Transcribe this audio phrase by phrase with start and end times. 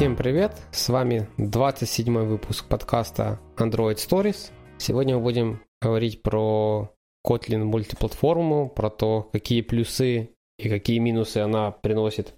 [0.00, 0.52] Всем привет!
[0.72, 4.50] С вами 27 выпуск подкаста Android Stories.
[4.78, 6.90] Сегодня мы будем говорить про
[7.22, 12.32] Kotlin мультиплатформу, про то, какие плюсы и какие минусы она приносит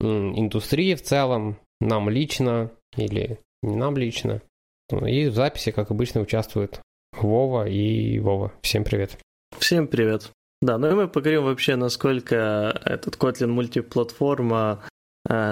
[0.00, 4.42] индустрии в целом, нам лично или не нам лично.
[4.90, 6.80] И в записи, как обычно, участвуют
[7.12, 8.52] Вова и Вова.
[8.60, 9.20] Всем привет.
[9.56, 10.32] Всем привет.
[10.60, 14.82] Да, ну и мы поговорим вообще, насколько этот Kotlin мультиплатформа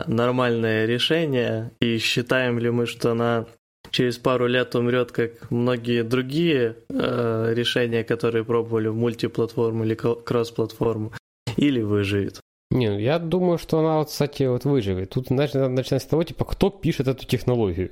[0.06, 3.46] нормальное решение, и считаем ли мы, что она
[3.90, 11.12] через пару лет умрет, как многие другие э, решения, которые пробовали в мультиплатформу или кросс-платформу,
[11.56, 12.40] или выживет.
[12.70, 15.10] Не, ну я думаю, что она, вот, кстати, вот выживет.
[15.10, 17.90] Тут значит, надо начинать с того, типа, кто пишет эту технологию.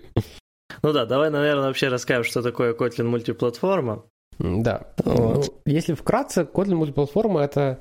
[0.82, 4.04] Ну да, давай, наверное, вообще расскажем, что такое Kotlin мультиплатформа.
[4.38, 4.86] Да.
[5.04, 5.46] Вот.
[5.66, 7.80] Ну, если вкратце, Kotlin мультиплатформа это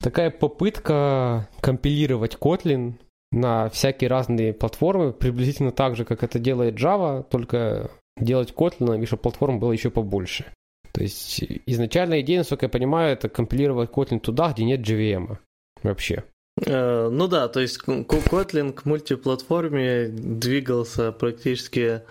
[0.00, 2.94] такая попытка компилировать Kotlin
[3.32, 9.22] на всякие разные платформы, приблизительно так же, как это делает Java, только делать Kotlin, чтобы
[9.22, 10.46] платформ было еще побольше.
[10.92, 15.38] То есть изначальная идея, насколько я понимаю, это компилировать Kotlin туда, где нет JVM
[15.82, 16.24] вообще.
[16.66, 22.02] Э, ну да, то есть Kotlin к мультиплатформе двигался практически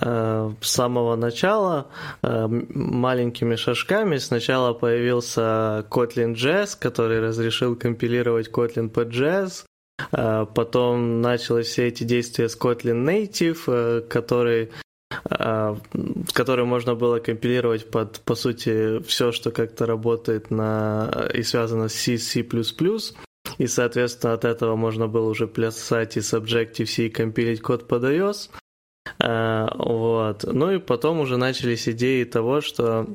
[0.00, 1.88] э, с самого начала
[2.22, 4.18] э, маленькими шажками.
[4.18, 9.64] Сначала появился Kotlin JS, который разрешил компилировать Kotlin под JS.
[10.10, 14.70] Потом начались все эти действия с Kotlin Native, который
[15.30, 21.88] в которой можно было компилировать под, по сути, все, что как-то работает на и связано
[21.88, 22.44] с C, C++.
[23.58, 28.04] И, соответственно, от этого можно было уже плясать и с Objective-C и компилить код под
[28.04, 28.50] iOS.
[29.18, 30.44] Вот.
[30.44, 33.06] Ну и потом уже начались идеи того, что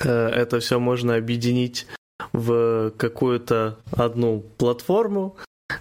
[0.00, 1.86] э, это все можно объединить
[2.32, 5.36] в какую-то одну платформу,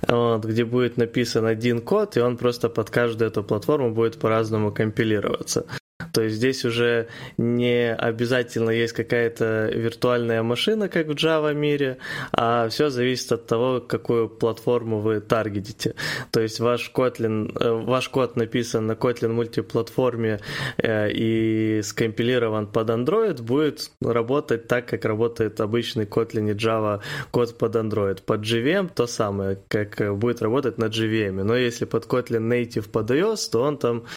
[0.08, 4.72] вот, где будет написан один код, и он просто под каждую эту платформу будет по-разному
[4.72, 5.66] компилироваться.
[6.12, 11.98] То есть здесь уже не обязательно есть какая-то виртуальная машина, как в Java мире,
[12.32, 15.96] а все зависит от того, какую платформу вы таргетите.
[16.32, 20.40] То есть ваш Kotlin, э, ваш код написан на Kotlin мультиплатформе
[20.78, 27.02] э, и скомпилирован под Android, будет работать так, как работает обычный Kotlin и Java
[27.32, 28.22] код под Android.
[28.24, 31.44] Под JVM то самое, как будет работать на JVM.
[31.44, 34.04] Но если под Kotlin Native под iOS, то он там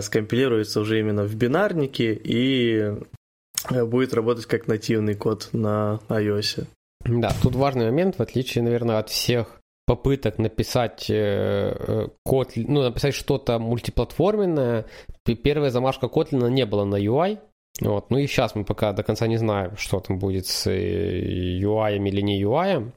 [0.00, 2.94] скомпилируется уже именно в бинарнике и
[3.70, 6.66] э, будет работать как нативный код на iOS.
[7.04, 12.82] Да, тут важный момент, в отличие, наверное, от всех попыток написать э, э код, ну,
[12.82, 14.86] написать что-то мультиплатформенное,
[15.24, 17.38] первая замашка Kotlin не было на UI,
[17.80, 18.10] вот.
[18.10, 21.96] Ну и сейчас мы пока до конца не знаем, что там будет с э, UI
[21.96, 22.90] или не UI.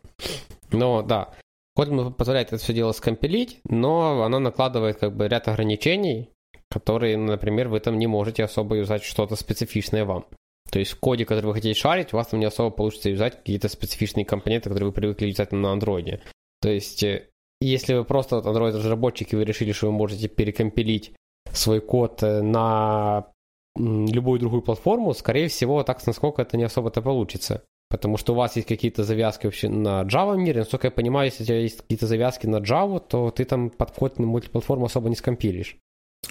[0.72, 1.30] Но да,
[1.78, 6.30] Kotlin позволяет это все дело скомпилить, но она накладывает как бы ряд ограничений,
[6.72, 10.26] которые, например, вы там не можете особо юзать что-то специфичное вам.
[10.72, 13.38] То есть в коде, который вы хотите шарить, у вас там не особо получится юзать
[13.38, 16.22] какие-то специфичные компоненты, которые вы привыкли юзать на андроиде.
[16.62, 17.28] То есть э,
[17.60, 21.14] если вы просто вот Android-разработчик и вы решили, что вы можете перекомпилить
[21.52, 23.28] свой код э, на
[23.76, 27.64] любую другую платформу, скорее всего, так насколько это не особо-то получится.
[27.90, 30.60] Потому что у вас есть какие-то завязки вообще на Java мире.
[30.60, 34.18] Насколько я понимаю, если у тебя есть какие-то завязки на Java, то ты там под
[34.18, 35.78] на мультиплатформу особо не скомпилишь.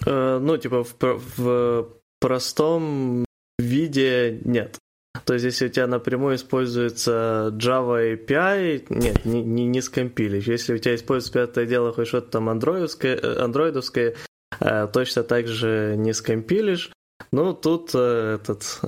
[0.06, 0.96] Э, ну, типа, в,
[1.36, 1.88] в
[2.20, 3.24] простом
[3.58, 4.78] виде нет.
[5.24, 10.46] То есть, если у тебя напрямую используется Java API, нет, не, не, не скомпилишь.
[10.46, 14.14] Если у тебя используется пятое дело хоть что-то там андроидовское, э, андроидовское
[14.60, 16.92] э, точно так же не скомпилишь.
[17.32, 18.80] Ну, тут этот,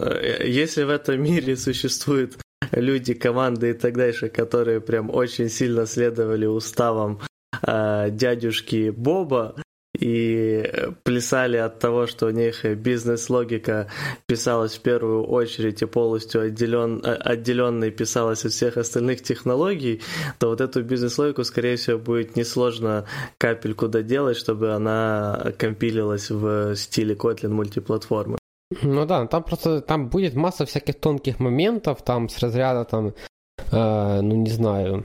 [0.43, 2.39] если в этом мире существуют
[2.73, 7.21] люди, команды и так дальше, которые прям очень сильно следовали уставам
[7.63, 9.55] дядюшки Боба,
[10.03, 10.65] и
[11.05, 13.87] плясали от того, что у них бизнес-логика
[14.27, 20.01] писалась в первую очередь и полностью отделен, отделенной писалась от всех остальных технологий,
[20.39, 23.05] то вот эту бизнес-логику, скорее всего, будет несложно
[23.39, 28.39] капельку доделать, чтобы она компилилась в стиле Kotlin мультиплатформы.
[28.83, 33.15] Ну да, там просто там будет масса всяких тонких моментов, там с разряда там,
[33.71, 35.05] э, ну не знаю,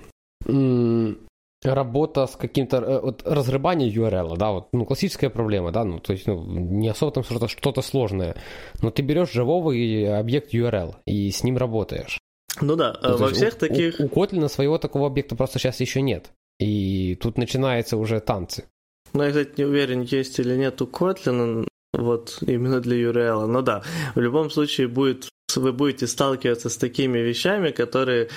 [1.63, 6.13] работа с каким-то э, вот, разрыбание URL, да, вот, ну, классическая проблема, да, ну, то
[6.13, 8.35] есть, ну, не особо там что-то, что-то сложное,
[8.81, 12.19] но ты берешь живого объект URL и с ним работаешь.
[12.61, 13.99] Ну да, ну, во всех у, таких...
[13.99, 18.65] У, у Kotlin своего такого объекта просто сейчас еще нет, и тут начинаются уже танцы.
[19.13, 23.61] Ну, я, кстати, не уверен, есть или нет у Kotlin, вот именно для URL, но
[23.61, 23.83] да,
[24.15, 28.29] в любом случае будет вы будете сталкиваться с такими вещами, которые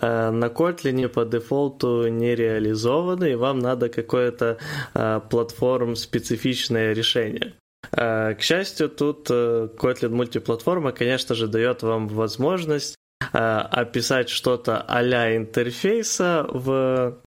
[0.00, 4.58] на Kotlin по дефолту не реализованы, и вам надо какое-то
[4.94, 7.54] э, платформ-специфичное решение.
[7.92, 12.96] Э, к счастью, тут Kotlin мультиплатформа, конечно же, дает вам возможность
[13.32, 17.22] описать что-то а-ля интерфейса в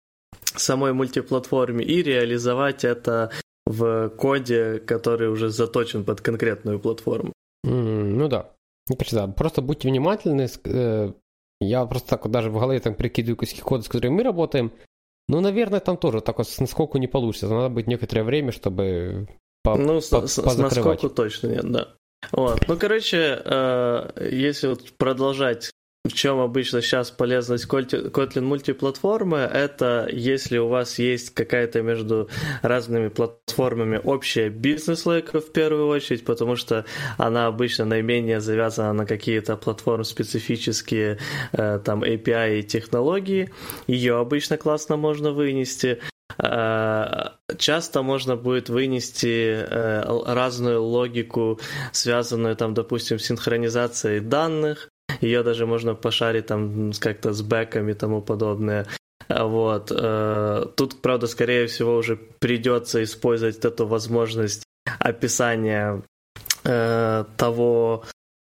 [0.54, 3.30] самой мультиплатформе и реализовать это
[3.66, 7.32] в коде, который уже заточен под конкретную платформу.
[7.66, 8.50] Mm, ну да.
[9.10, 9.28] Да.
[9.28, 10.48] Просто будьте внимательны.
[11.60, 14.72] Я просто так вот даже в голове там прикидываю куски кода, с которыми мы работаем.
[15.28, 17.48] Ну, наверное, там тоже так вот насколько не получится.
[17.48, 19.28] Надо быть некоторое время, чтобы
[19.62, 21.88] по, ну, по, с, с насколько точно нет, да.
[22.32, 22.66] Вот.
[22.66, 25.70] Ну, короче, э, если вот продолжать
[26.08, 32.28] в чем обычно сейчас полезность Kotlin мультиплатформы, это если у вас есть какая-то между
[32.62, 36.84] разными платформами общая бизнес-логика в первую очередь, потому что
[37.16, 41.18] она обычно наименее завязана на какие-то платформы специфические,
[41.52, 43.50] э, там API и технологии.
[43.86, 46.00] Ее обычно классно можно вынести.
[46.38, 51.60] Э, часто можно будет вынести э, разную логику,
[51.92, 54.88] связанную там, допустим, с синхронизацией данных,
[55.20, 58.86] ее даже можно пошарить там как-то с бэками и тому подобное.
[59.28, 59.92] Вот.
[59.94, 64.64] Э, тут, правда, скорее всего, уже придется использовать эту возможность
[64.98, 66.02] описания
[66.64, 68.04] э, того,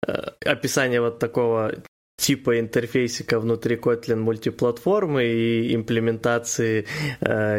[0.06, 0.12] э,
[0.44, 1.74] описания вот такого
[2.18, 6.86] типа интерфейсика внутри Kotlin мультиплатформы и имплементации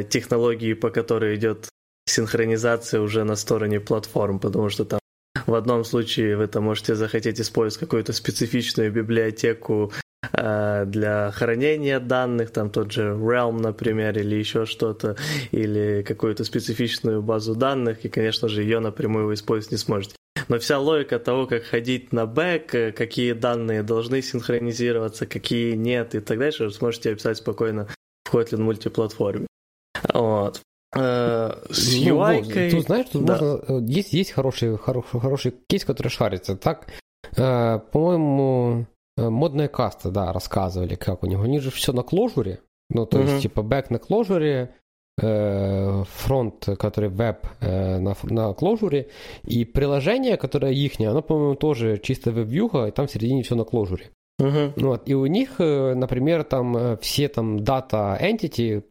[0.09, 1.69] технологии, по которой идет
[2.07, 4.99] синхронизация уже на стороне платформ, потому что там
[5.47, 9.93] в одном случае вы там можете захотеть использовать какую-то специфичную библиотеку
[10.33, 15.15] э, для хранения данных, там тот же Realm, например, или еще что-то,
[15.51, 20.15] или какую-то специфичную базу данных, и, конечно же, ее напрямую вы использовать не сможете.
[20.49, 26.13] Но вся логика того, как ходить на бэк, э, какие данные должны синхронизироваться, какие нет
[26.13, 27.87] и так дальше, вы сможете описать спокойно
[28.25, 29.47] в Kotlin мультиплатформе.
[30.13, 30.61] Вот.
[30.97, 32.71] Э, с ну, UI.
[32.71, 33.33] Тут знаешь, тут да.
[33.33, 33.61] можно.
[33.67, 36.55] Э, есть, есть хороший, хороший, хороший кейс, который шарится.
[36.55, 36.87] Так,
[37.35, 38.85] э, по-моему,
[39.17, 41.43] э, модная каста, да, рассказывали, как у него.
[41.43, 42.59] Они же все на кложуре.
[42.89, 43.29] Ну, то uh-huh.
[43.29, 44.75] есть, типа, бэк на кложуре,
[45.21, 49.09] э, фронт, который веб э, на, на кложуре,
[49.43, 53.65] и приложение, которое их, оно, по-моему, тоже чисто веб-вьюха, и там в середине все на
[53.65, 54.09] кложуре.
[54.39, 54.71] Uh-huh.
[54.77, 58.83] Вот, и у них, например, там все там data entity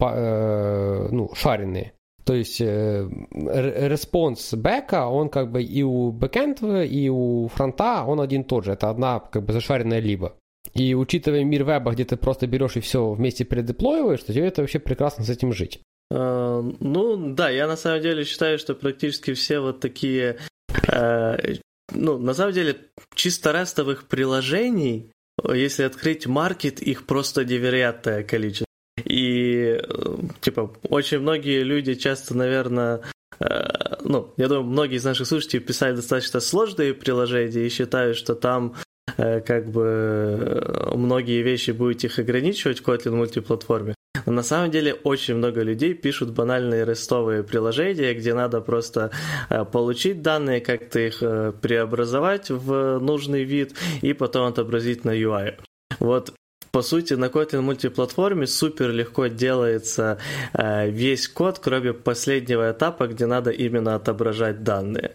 [1.12, 1.93] ну, шаренные.
[2.26, 8.20] То есть э, response бэка, он как бы и у бэкэнда, и у фронта, он
[8.20, 8.73] один тот же.
[8.73, 10.37] Это одна как бы зашаренная либа.
[10.75, 14.62] И учитывая мир веба, где ты просто берешь и все вместе предеплоиваешь, то тебе это
[14.62, 15.81] вообще прекрасно с этим жить.
[16.12, 20.38] Э, ну да, я на самом деле считаю, что практически все вот такие,
[20.69, 21.61] uh,
[21.93, 22.76] ну на самом деле
[23.14, 25.12] чисто рестовых приложений,
[25.52, 28.66] если открыть маркет, их просто невероятное количество.
[29.17, 33.01] И, э, типа, очень многие люди часто, наверное,
[33.41, 38.35] э, ну, я думаю, многие из наших слушателей писали достаточно сложные приложения и считают, что
[38.35, 38.75] там
[39.17, 43.95] э, как бы многие вещи будете их ограничивать в Kotlin мультиплатформе.
[44.27, 49.12] Но на самом деле очень много людей пишут банальные рестовые приложения, где надо просто
[49.73, 51.21] получить данные, как-то их
[51.62, 55.55] преобразовать в нужный вид и потом отобразить на UI.
[56.01, 56.35] Вот
[56.76, 60.19] по сути, на Kotlin мультиплатформе супер легко делается
[60.52, 65.12] э, весь код, кроме последнего этапа, где надо именно отображать данные.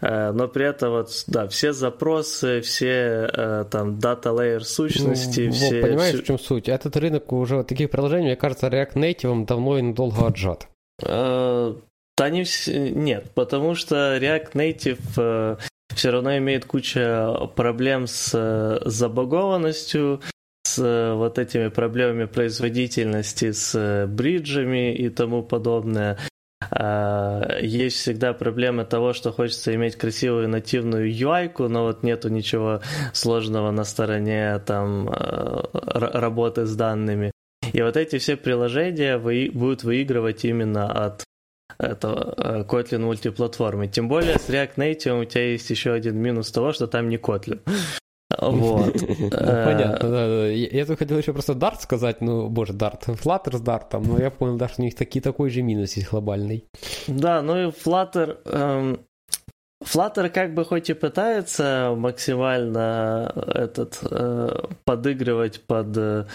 [0.00, 5.52] Э, но при этом вот, да, все запросы, все э, там data layer сущности, ну,
[5.52, 5.82] все...
[5.82, 6.68] Понимаешь, в чем суть?
[6.68, 10.66] Этот рынок уже таких приложений, мне кажется, React Native давно и надолго отжат.
[11.00, 12.90] Да не все...
[12.90, 15.60] Нет, потому что React Native
[15.94, 20.20] все равно имеет куча проблем с забагованностью,
[20.64, 26.18] с э, вот этими проблемами производительности, с э, бриджами и тому подобное.
[26.70, 32.80] А, есть всегда проблема того, что хочется иметь красивую нативную UI, но вот нету ничего
[33.12, 37.30] сложного на стороне там э, работы с данными.
[37.72, 41.24] И вот эти все приложения вы, будут выигрывать именно от
[41.78, 43.88] этого Kotlin мультиплатформы.
[43.88, 47.16] Тем более с React Native у тебя есть еще один минус того, что там не
[47.16, 47.60] Kotlin.
[48.40, 48.94] Вот.
[49.00, 50.46] Ну, понятно, да, да.
[50.48, 54.30] Я тут хотел еще просто Dart сказать, ну, боже, Dart, Flutter с Dart, но я
[54.30, 56.64] понял, да, что у них таки, такой же минус есть глобальный.
[57.06, 59.00] Да, ну и Flutter, эм,
[59.84, 66.26] Flutter как бы хоть и пытается максимально этот э, подыгрывать под э,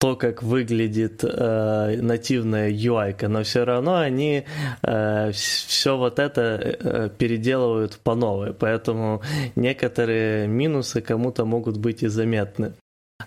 [0.00, 4.44] то, как выглядит э, нативная UI, но все равно они
[4.82, 9.20] э, все вот это э, переделывают по новой, поэтому
[9.56, 12.72] некоторые минусы кому-то могут быть и заметны.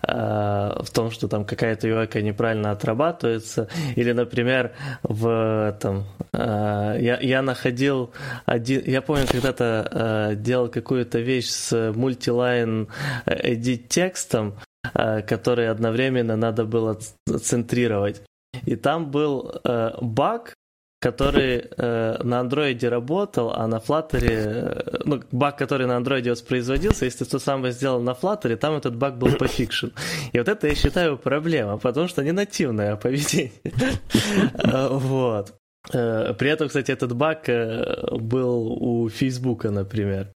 [0.02, 4.72] в том, что там какая-то UI неправильно отрабатывается, или, например,
[5.04, 8.10] в там я, я находил
[8.46, 12.88] один, я помню, когда-то делал какую-то вещь с мультилайн
[13.26, 14.54] edit текстом,
[15.26, 16.98] который одновременно надо было
[17.40, 18.22] центрировать.
[18.66, 19.60] И там был
[20.00, 20.54] баг,
[21.04, 27.04] который э, на андроиде работал, а на Flutter, э, ну, баг, который на андроиде воспроизводился,
[27.04, 29.92] если ты то самое сделал на Flutter, там этот баг был пофикшен.
[30.32, 33.52] И вот это я считаю проблема, потому что не нативное поведение.
[34.90, 35.54] Вот.
[35.92, 40.32] Э, при этом, кстати, этот баг э, был у Фейсбука, например,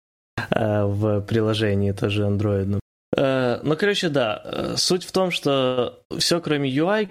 [0.50, 2.80] э, в приложении тоже андроидном.
[3.16, 4.75] Ну, короче, да.
[4.76, 7.08] Суть в том, что все, кроме UI,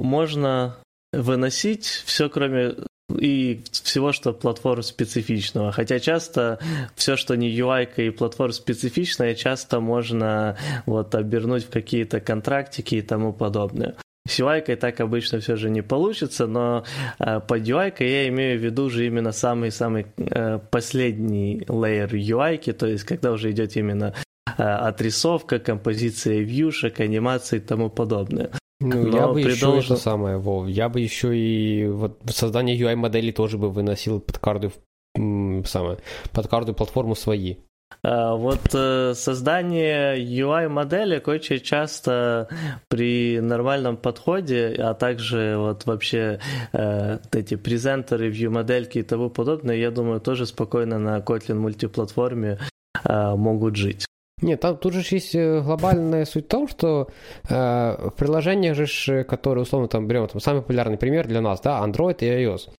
[0.00, 0.76] можно
[1.12, 2.74] выносить все, кроме
[3.18, 5.72] и всего, что платформ специфичного.
[5.72, 6.58] Хотя часто
[6.94, 10.56] все, что не UI и платформ специфичное, часто можно
[10.86, 13.96] вот обернуть в какие-то контрактики и тому подобное.
[14.26, 16.84] С UI так обычно все же не получится, но
[17.18, 22.86] э, под UI я имею в виду же именно самый-самый э, последний layer UI, то
[22.86, 28.50] есть когда уже идет именно э, отрисовка, композиция вьюшек, анимации и тому подобное.
[28.80, 33.30] Ну, Но я бы еще это самое, Вов, я бы еще и вот создание UI-модели
[33.30, 34.72] тоже бы выносил под каждую,
[35.16, 35.98] самое,
[36.32, 37.56] под каждую платформу свои.
[38.02, 42.48] А, вот э, создание UI-модели очень часто
[42.88, 46.40] при нормальном подходе, а также вот вообще
[46.72, 52.58] э, эти презентеры, view-модельки и тому подобное, я думаю, тоже спокойно на Kotlin мультиплатформе
[53.04, 54.06] э, могут жить.
[54.42, 57.08] Нет, там тут же есть э, глобальная суть в том, что
[57.48, 61.84] э, в приложениях же, которые условно там берем, там самый популярный пример для нас, да,
[61.84, 62.70] Android и iOS.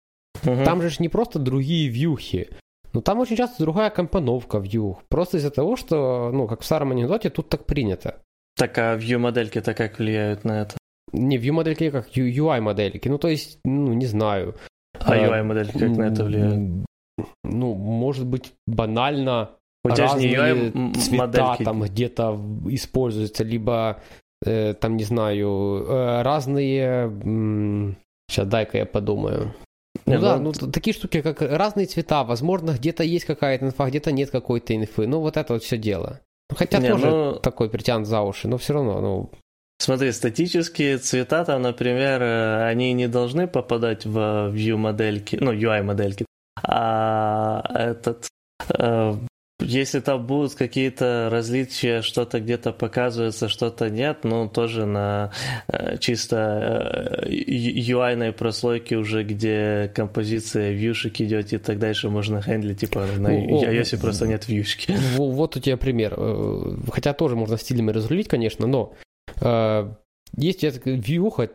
[0.43, 0.63] Угу.
[0.65, 2.49] Там же не просто другие вьюхи,
[2.95, 5.01] но там очень часто другая компоновка вьюх.
[5.09, 8.21] Просто из-за того, что, ну, как в старом анекдоте, тут так принято.
[8.57, 10.77] Так, а view-модельки-то как влияют на это?
[11.11, 13.09] Не, view-модельки как UI-модельки.
[13.09, 14.55] Ну, то есть, ну, не знаю.
[14.99, 16.85] А UI-модельки как на это влияют?
[17.43, 19.51] Ну, может быть, банально
[19.91, 21.63] у тебя разные UI цвета модельки.
[21.63, 24.01] там где-то используются, либо
[24.45, 26.83] э, там, не знаю, э, разные...
[27.23, 27.97] М-
[28.29, 29.53] сейчас дай-ка я подумаю.
[30.05, 33.87] Ну не, да, ну, ну такие штуки, как разные цвета, возможно, где-то есть какая-то инфа,
[33.87, 35.07] где-то нет какой-то инфы.
[35.07, 36.19] Ну, вот это вот все дело.
[36.49, 37.33] Ну, хотя не, тоже ну...
[37.39, 39.29] такой притянут за уши, но все равно, ну,
[39.77, 45.83] Смотри, статические цвета там, например, э, они не должны попадать в view модельки, ну, UI
[45.83, 46.25] модельки,
[46.63, 48.27] а этот
[48.69, 49.15] э,
[49.59, 55.31] если там будут какие-то различия, что-то где-то показывается, что-то нет, ну, тоже на
[55.67, 62.81] э, чисто э, UI прослойке уже, где композиция вьюшек идет и так дальше, можно хендлить,
[62.81, 64.95] типа на iOS просто нет вьюшки.
[65.15, 66.15] Вот у тебя пример.
[66.17, 68.93] Э, хотя тоже можно стилями разрулить, конечно, но
[70.37, 71.49] есть вьюха,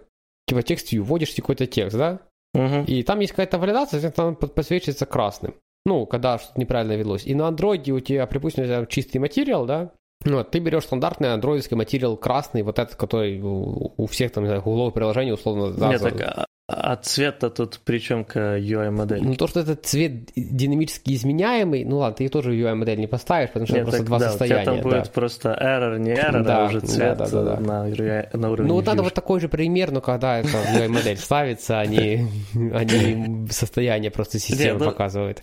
[0.47, 2.21] типа текст view, вводишь какой-то текст, да?
[2.55, 2.85] Угу.
[2.87, 5.55] И там есть какая-то валидация, там подсвечивается красным.
[5.87, 7.27] Ну, когда что-то неправильно велось.
[7.27, 9.93] И на андроиде у тебя, припустим, чистый материал, да,
[10.25, 14.63] ну, ты берешь стандартный андроидский материал красный, вот этот, который у, всех там, не знаю,
[14.63, 15.71] угловых приложений условно...
[15.73, 19.25] Да, Нет, так, а, а цвет-то тут причем к UI-модели?
[19.25, 23.67] Ну, то, что этот цвет динамически изменяемый, ну ладно, ты тоже UI-модель не поставишь, потому
[23.67, 24.65] что Нет, просто так, два да, состояния.
[24.67, 25.11] Там будет да.
[25.11, 27.61] просто error, не error, да, а уже цвет да, да, да, да.
[27.61, 31.81] На, на уровне Ну, вот надо вот такой же пример, но когда это UI-модель ставится,
[31.81, 32.27] они,
[32.75, 35.43] они состояние просто системы ну, показывают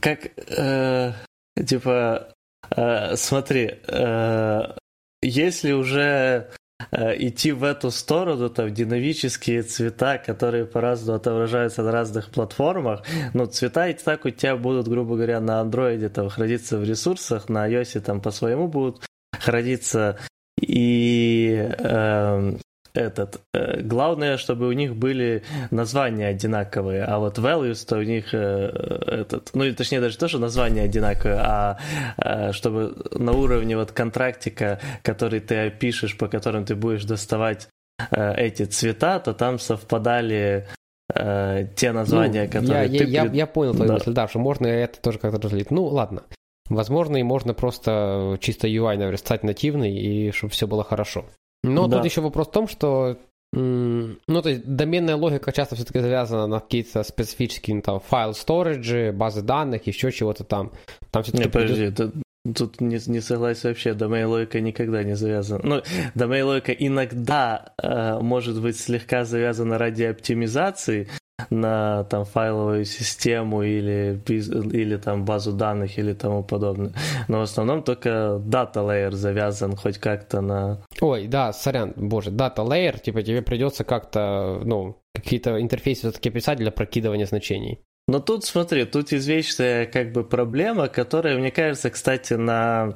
[0.00, 1.12] как, э,
[1.66, 2.28] типа,
[2.70, 4.62] э, смотри, э,
[5.22, 6.50] если уже
[6.92, 13.02] э, идти в эту сторону, там динамические цвета, которые по-разному отображаются на разных платформах,
[13.34, 17.48] ну, цвета и так у тебя будут, грубо говоря, на андроиде там храниться в ресурсах,
[17.48, 19.04] на iOS там по-своему будут
[19.38, 20.18] храниться,
[20.60, 22.52] и э,
[22.96, 23.40] этот.
[23.52, 28.38] Э, главное, чтобы у них были названия одинаковые, а вот values-то у них э,
[29.06, 31.78] этот, ну или точнее даже то, что названия одинаковые, а
[32.16, 37.68] э, чтобы на уровне вот контрактика, который ты пишешь, по которым ты будешь доставать
[38.10, 40.68] эти цвета, то там совпадали
[41.08, 43.04] те названия, ну, которые я, ты...
[43.04, 43.94] Я, я, я понял твою да.
[43.94, 45.70] мысль, да, что можно это тоже как-то разделить.
[45.70, 46.24] Ну, ладно.
[46.68, 51.24] Возможно, и можно просто чисто UI наверстать нативный, и чтобы все было хорошо.
[51.66, 51.96] Но да.
[51.96, 53.18] тут еще вопрос в том, что
[53.52, 59.12] ну, то есть доменная логика часто все-таки завязана на какие-то специфические ну, там файл сториджи,
[59.12, 60.72] базы данных, еще чего-то там.
[61.10, 62.12] Там все-таки не, подожди, это,
[62.54, 65.60] тут не, не согласен вообще, домен логика никогда не завязана.
[65.64, 65.82] Ну,
[66.14, 71.08] домен логика иногда э, может быть слегка завязана ради оптимизации,
[71.50, 76.92] на там файловую систему или, или там базу данных или тому подобное.
[77.28, 80.82] Но в основном только data layer завязан хоть как-то на...
[81.00, 86.58] Ой, да, сорян, боже, data layer, типа тебе придется как-то, ну, какие-то интерфейсы все-таки писать
[86.58, 87.80] для прокидывания значений.
[88.08, 92.94] Но тут, смотри, тут извечная как бы проблема, которая, мне кажется, кстати, на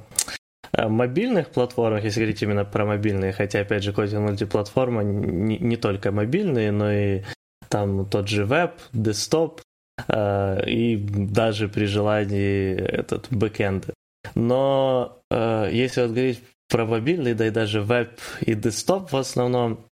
[0.72, 5.76] э, мобильных платформах, если говорить именно про мобильные, хотя, опять же, Kotlin мультиплатформа не, не
[5.76, 7.22] только мобильные, но и
[7.70, 9.62] там тот же веб, десктоп,
[10.08, 13.90] э, и даже при желании этот бэкэнд.
[14.34, 18.10] Но э, если вот говорить про мобильный, да и даже веб
[18.40, 19.86] и десктоп в основном,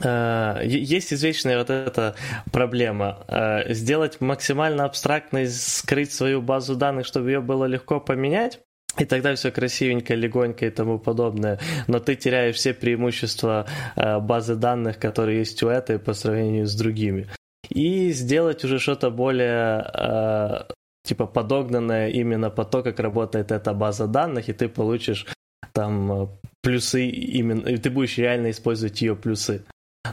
[0.00, 2.14] э, есть извечная вот эта
[2.52, 3.24] проблема.
[3.28, 8.60] Э, сделать максимально абстрактной, скрыть свою базу данных, чтобы ее было легко поменять,
[8.98, 11.58] и тогда все красивенько, легонько и тому подобное.
[11.88, 16.74] Но ты теряешь все преимущества э, базы данных, которые есть у этой по сравнению с
[16.74, 17.26] другими.
[17.68, 20.64] И сделать уже что-то более э,
[21.04, 25.26] типа подогнанное именно по то, как работает эта база данных, и ты получишь
[25.72, 26.26] там э,
[26.62, 29.64] плюсы именно, и ты будешь реально использовать ее плюсы.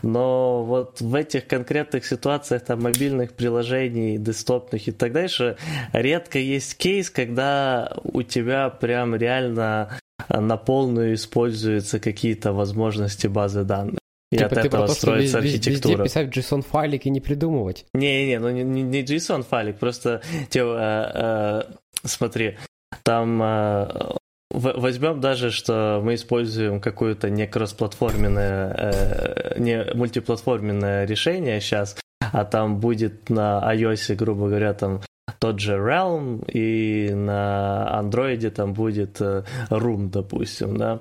[0.02, 5.58] Но вот в этих конкретных ситуациях там мобильных приложений, десктопных и так дальше,
[5.94, 14.00] редко есть кейс, когда у тебя прям реально на полную используются какие-то возможности базы данных.
[14.32, 16.04] И типа от ты этого строится что архитектура.
[16.04, 17.86] Везде писать JSON-файлик и не придумывать.
[17.94, 21.74] Не-не, ну не, не JSON-файлик, просто типа, э, э,
[22.06, 22.58] смотри,
[23.04, 24.16] там э,
[24.54, 32.80] Возьмем даже, что мы используем какое-то не кроссплатформенное, э, не мультиплатформенное решение сейчас, а там
[32.80, 35.02] будет на iOS, грубо говоря, там
[35.40, 41.00] тот же Realm, и на Android там будет э, Room, допустим, да.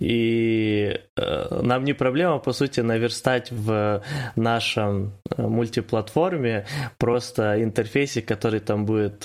[0.00, 4.02] И э, нам не проблема, по сути, наверстать в
[4.34, 6.66] нашем мультиплатформе
[6.98, 9.24] просто интерфейсик, который там будет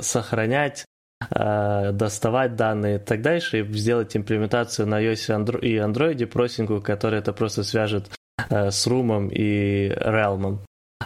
[0.00, 0.84] сохранять
[1.30, 7.20] Э, доставать данные и так дальше, и сделать имплементацию на iOS и Android простенькую, которая
[7.20, 8.10] это просто свяжет
[8.50, 10.60] э, с Room и Realm.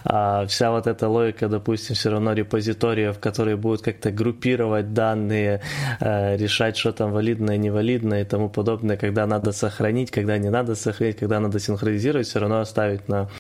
[0.05, 5.63] А вся вот эта логика, допустим, все равно репозиториев, которые будут как-то группировать данные,
[6.01, 10.75] э, решать, что там валидное, невалидное и тому подобное, когда надо сохранить, когда не надо
[10.75, 13.31] сохранить, когда надо синхронизировать, все равно оставить на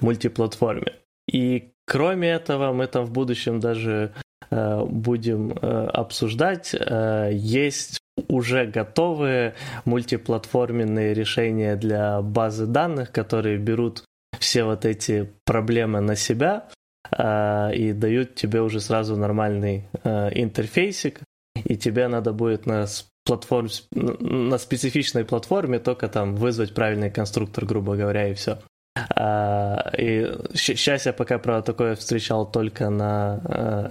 [0.00, 0.92] мультиплатформе.
[1.30, 4.12] И кроме этого, мы там в будущем даже
[4.50, 6.74] будем э, обсуждать.
[6.74, 14.04] Э, есть уже готовые мультиплатформенные решения для базы данных, которые берут
[14.38, 16.68] все вот эти проблемы на себя
[17.10, 21.20] и дают тебе уже сразу нормальный интерфейсик,
[21.64, 22.86] и тебе надо будет на
[23.24, 28.58] платформ, на специфичной платформе только там вызвать правильный конструктор, грубо говоря, и все.
[28.94, 33.40] А, и сейчас я пока, правда, такое встречал только на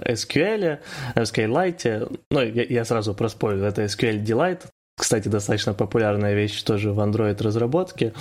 [0.04, 0.78] э, SQL,
[1.16, 2.20] SQLite.
[2.30, 4.66] Ну, я, я сразу проспорю, это SQL Delight.
[4.96, 8.12] Кстати, достаточно популярная вещь тоже в Android разработке,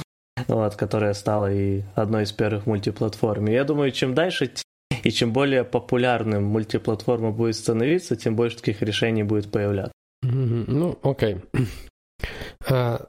[0.48, 3.48] вот, которая стала и одной из первых мультиплатформ.
[3.48, 4.52] И я думаю, чем дальше
[5.04, 9.94] и чем более популярным мультиплатформа будет становиться, тем больше таких решений будет появляться.
[10.24, 11.38] Ну, окей.
[12.70, 13.08] А,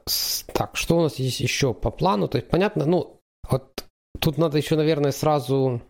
[0.51, 2.27] так, что у нас есть еще по плану?
[2.27, 3.85] То есть, понятно, ну, вот
[4.19, 5.81] тут надо еще, наверное, сразу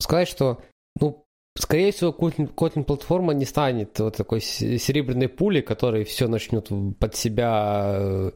[0.00, 0.60] сказать, что,
[1.00, 1.24] ну,
[1.56, 7.94] скорее всего, Kotlin платформа не станет вот такой серебряной пули, который все начнет под себя
[7.96, 8.30] э,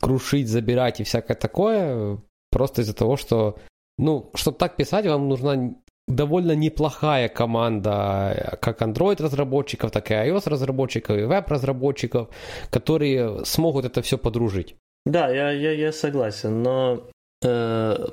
[0.00, 2.18] крушить, забирать и всякое такое,
[2.50, 3.56] просто из-за того, что,
[3.98, 5.74] ну, чтобы так писать, вам нужна
[6.08, 12.28] довольно неплохая команда как Android-разработчиков, так и iOS-разработчиков, и веб-разработчиков,
[12.70, 14.76] которые смогут это все подружить.
[15.04, 17.08] Да, я, я, я согласен, но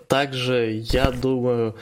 [0.08, 1.76] также, я думаю,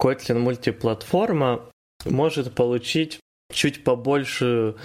[0.00, 1.68] Kotlin мультиплатформа
[2.04, 3.20] может получить
[3.52, 4.76] чуть побольшую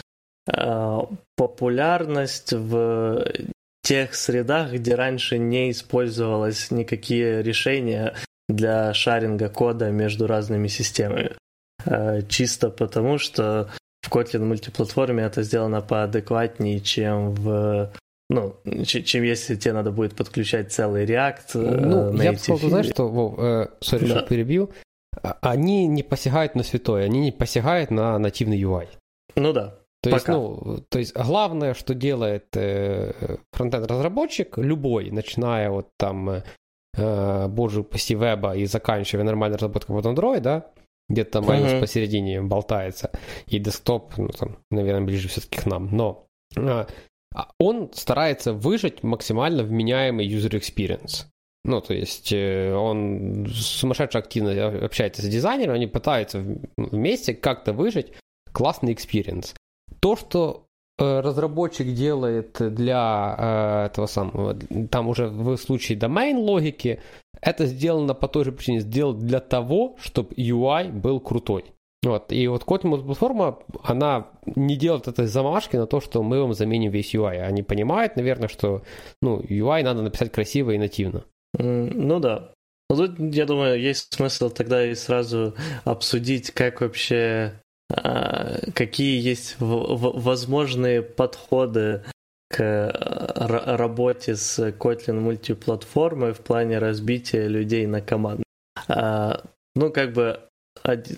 [0.47, 0.99] э,
[1.35, 3.25] популярность в
[3.83, 8.15] тех средах, где раньше не использовалось никакие решения
[8.47, 11.35] для шаринга кода между разными системами.
[11.85, 13.69] Э, чисто потому, что
[14.01, 17.91] в Kotlin мультиплатформе это сделано поадекватнее, чем в
[18.33, 21.55] ну, чем если тебе надо будет подключать целый React.
[21.55, 24.19] Э, ну, я бы сказал, знаешь, что, Вов, э, sorry, да.
[24.19, 24.71] что перебью,
[25.21, 28.87] а, они не посягают на святое, они не посягают на нативный UI.
[29.35, 29.79] Ну да.
[30.01, 30.15] То Пока.
[30.15, 36.41] есть, ну, то есть главное, что делает э, фронтенд разработчик, любой, начиная от там,
[36.97, 40.71] э, боже упаси, веба и заканчивая нормальной разработкой под Android, да,
[41.07, 41.79] где-то там uh-huh.
[41.79, 43.11] посередине болтается,
[43.47, 46.25] и десктоп, ну, там, наверное, ближе все-таки к нам, но
[46.57, 46.87] э, а
[47.59, 51.25] он старается выжать максимально вменяемый user experience.
[51.65, 56.43] Ну, то есть э, он сумасшедше активно общается с дизайнером, они пытаются
[56.77, 58.11] вместе как-то выжить
[58.51, 59.55] классный experience.
[60.01, 60.65] То, что
[60.99, 64.55] э, разработчик делает для э, этого самого,
[64.91, 67.01] там уже в случае domain логики,
[67.39, 71.65] это сделано по той же причине, сделано для того, чтобы UI был крутой.
[72.03, 72.31] Вот.
[72.31, 76.91] И вот Kotlin платформа, она не делает этой замашки на то, что мы вам заменим
[76.91, 77.39] весь UI.
[77.39, 78.83] Они понимают, наверное, что
[79.21, 81.23] ну, UI надо написать красиво и нативно.
[81.57, 82.51] Ну да.
[82.89, 87.53] Ну тут, я думаю, есть смысл тогда и сразу обсудить, как вообще,
[87.91, 92.03] а, какие есть возможные подходы
[92.49, 98.43] к а, работе с Kotlin мультиплатформой в плане разбития людей на команды.
[98.89, 99.41] А,
[99.75, 100.41] ну, как бы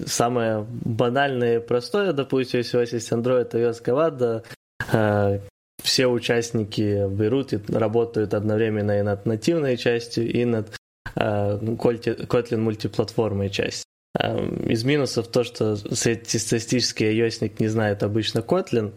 [0.06, 4.44] самое банальное и простое, допустим, если у вас есть Android, iOS команда,
[5.82, 10.76] все участники берут и работают одновременно и над нативной частью, и над
[11.16, 13.86] Kotlin мультиплатформой частью.
[14.18, 18.94] Из минусов то, что среднестатистический ios не знает обычно Kotlin,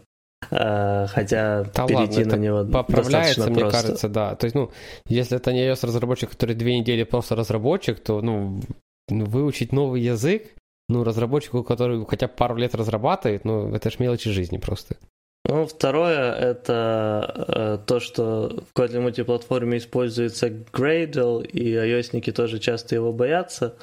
[0.49, 3.83] хотя да перейти ладно, на него поправляется, достаточно мне просто.
[3.83, 4.35] кажется, да.
[4.37, 4.71] То есть, ну,
[5.09, 8.61] если это не iOS-разработчик, который две недели просто разработчик, то, ну,
[9.09, 10.55] выучить новый язык,
[10.89, 14.97] ну, разработчику, который хотя бы пару лет разрабатывает, ну, это ж мелочи жизни просто.
[15.45, 22.95] Ну, второе это э, то, что в Kotlin мультиплатформе используется Gradle, и ios тоже часто
[22.95, 23.77] его боятся.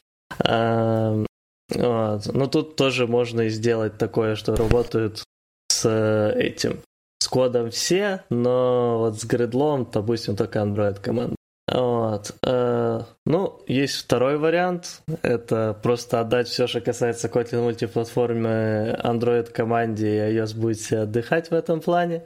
[0.44, 1.26] Э,
[1.74, 2.34] вот.
[2.34, 5.24] Но тут тоже можно и сделать такое, что работают
[5.72, 5.90] с
[6.36, 6.82] этим,
[7.20, 11.36] с кодом все, но вот с гридлом, допустим, только Android команда.
[11.72, 12.36] Вот.
[12.46, 15.02] Э, ну, есть второй вариант.
[15.24, 21.50] Это просто отдать все, что касается Kotlin мультиплатформы Android команде, и iOS будет себе отдыхать
[21.50, 22.24] в этом плане.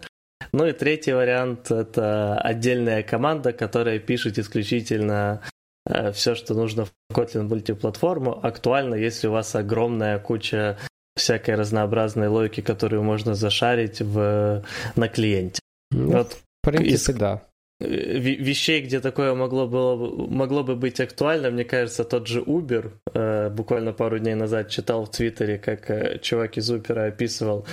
[0.52, 5.42] Ну и третий вариант— это отдельная команда, которая пишет исключительно
[5.86, 8.46] э, все, что нужно в Kotlin мультиплатформу.
[8.46, 10.78] Актуально, если у вас огромная куча
[11.16, 14.64] всякой разнообразной логики, которую можно зашарить в,
[14.96, 15.62] на клиенте.
[15.92, 17.42] Ну, вот, в принципе, из, да
[17.80, 22.92] вещей, где такое могло, было, могло бы быть актуально, мне кажется, тот же Uber.
[23.14, 27.66] Э, буквально пару дней назад читал в Твиттере, как э, чувак из Uber описывал,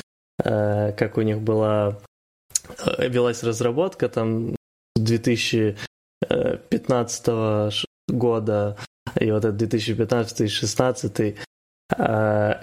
[0.44, 1.98] э, как у них была
[2.98, 4.56] велась разработка там
[4.96, 7.72] 2015
[8.08, 8.76] года
[9.20, 11.36] и вот это 2015-2016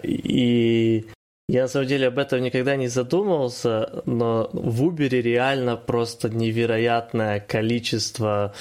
[0.03, 1.06] и
[1.54, 7.39] я на самом деле об этом никогда не задумывался, но в Uber реально просто невероятное
[7.39, 8.56] количество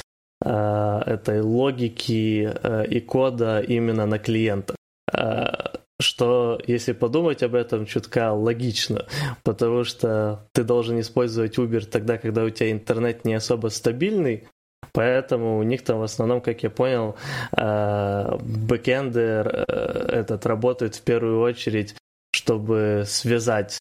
[0.45, 4.75] э, этой логики э, и кода именно на клиента.
[5.11, 9.07] Э, что, если подумать об этом, чутка логично,
[9.43, 14.49] потому что ты должен использовать Uber тогда, когда у тебя интернет не особо стабильный,
[14.95, 17.17] Поэтому у них там в основном, как я понял,
[17.57, 19.65] э, бэкенды э,
[20.09, 21.95] этот работает в первую очередь
[22.33, 23.79] чтобы связать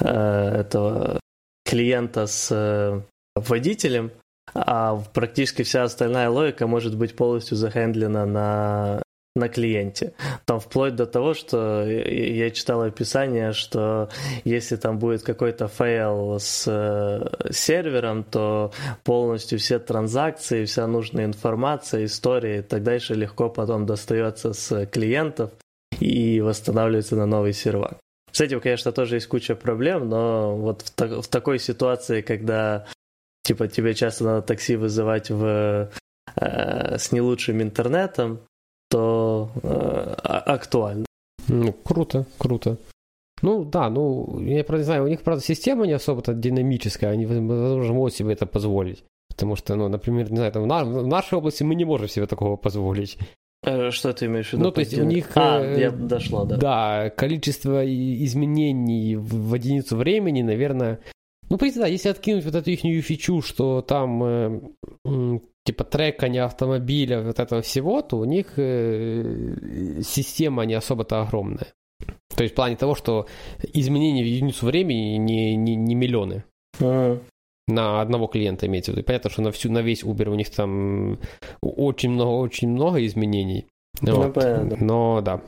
[0.00, 1.20] э, этого
[1.64, 3.00] клиента с э,
[3.34, 4.10] водителем,
[4.54, 9.02] а практически вся остальная логика может быть полностью захендлена на,
[9.34, 10.12] на клиенте.
[10.44, 14.10] Там вплоть до того, что я читал описание, что
[14.44, 18.72] если там будет какой-то fail с э, сервером, то
[19.04, 25.52] полностью все транзакции, вся нужная информация, история и так дальше легко потом достается с клиентов
[26.02, 27.98] и восстанавливается на новый сервак.
[28.32, 32.86] С этим, конечно, тоже есть куча проблем, но вот в, та- в такой ситуации, когда
[33.44, 35.90] типа тебе часто надо такси вызывать в,
[36.36, 38.40] э, с не лучшим интернетом,
[38.90, 39.68] то э,
[40.24, 41.04] а, актуально.
[41.48, 42.78] Ну, круто, круто.
[43.42, 47.26] Ну да, ну, я правда не знаю, у них, правда, система не особо-то динамическая, они,
[47.26, 49.04] возможно, могут себе это позволить.
[49.28, 52.56] Потому что, ну, например, не знаю, там, в, нашей области мы не можем себе такого
[52.56, 53.18] позволить.
[53.64, 54.64] Э, что ты имеешь в виду?
[54.64, 55.30] Ну, то есть у них...
[55.36, 56.56] А, э, я дошло, да.
[56.56, 61.00] Да, количество изменений в единицу времени, наверное...
[61.48, 64.60] Ну, в принципе, да, если откинуть вот эту их фичу, что там э,
[65.64, 71.68] типа трекания автомобиля, вот этого всего, то у них э, система не особо-то огромная.
[72.34, 73.26] То есть в плане того, что
[73.74, 76.44] изменения в единицу времени не, не, не миллионы.
[76.80, 77.20] А,
[77.68, 79.06] на одного клиента имеется в виду.
[79.06, 81.18] Понятно, что на, всю, на весь Uber у них там
[81.60, 83.66] очень много, очень много изменений.
[84.00, 84.34] Ну, вот.
[84.34, 84.76] понятно.
[84.80, 85.40] Но да.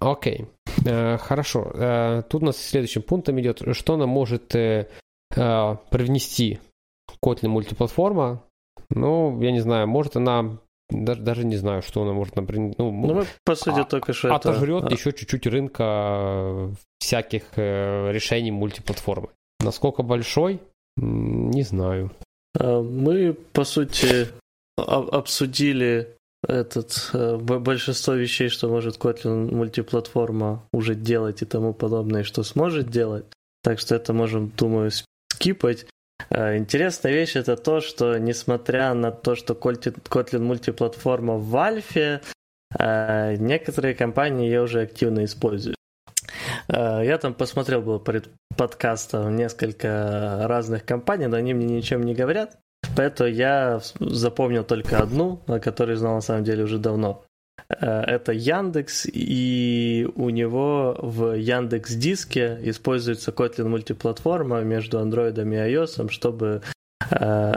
[0.00, 0.46] Окей.
[0.84, 1.70] Э, хорошо.
[1.74, 4.88] Э, тут у нас следующим пунктом идет, что нам может э,
[5.34, 6.60] э, привнести
[7.24, 8.42] Kotlin мультиплатформа.
[8.90, 10.58] Ну, я не знаю, может она
[10.90, 14.14] даже, даже не знаю, что она может, например, ну, ну мы, по сути, а, только
[14.14, 14.94] что отожрет это...
[14.94, 19.28] еще чуть-чуть рынка всяких э, решений мультиплатформы.
[19.60, 20.60] Насколько большой,
[21.00, 22.10] не знаю.
[22.58, 24.28] А, мы, по сути,
[24.76, 26.14] обсудили
[26.46, 33.24] этот большинство вещей, что может Kotlin мультиплатформа уже делать и тому подобное, что сможет делать.
[33.62, 34.90] Так что это можем, думаю,
[35.32, 35.86] скипать.
[36.30, 42.22] Интересная вещь это то, что несмотря на то, что Kotlin мультиплатформа в Альфе,
[42.78, 45.77] некоторые компании ее уже активно используют.
[46.68, 52.58] Я там посмотрел был перед подкастом несколько разных компаний, но они мне ничем не говорят.
[52.96, 57.24] Поэтому я запомнил только одну, о которой знал на самом деле уже давно.
[57.68, 65.74] Э, это Яндекс, и у него в Яндекс Диске используется Kotlin мультиплатформа между Android и
[65.74, 66.62] iOS, чтобы
[67.10, 67.52] э,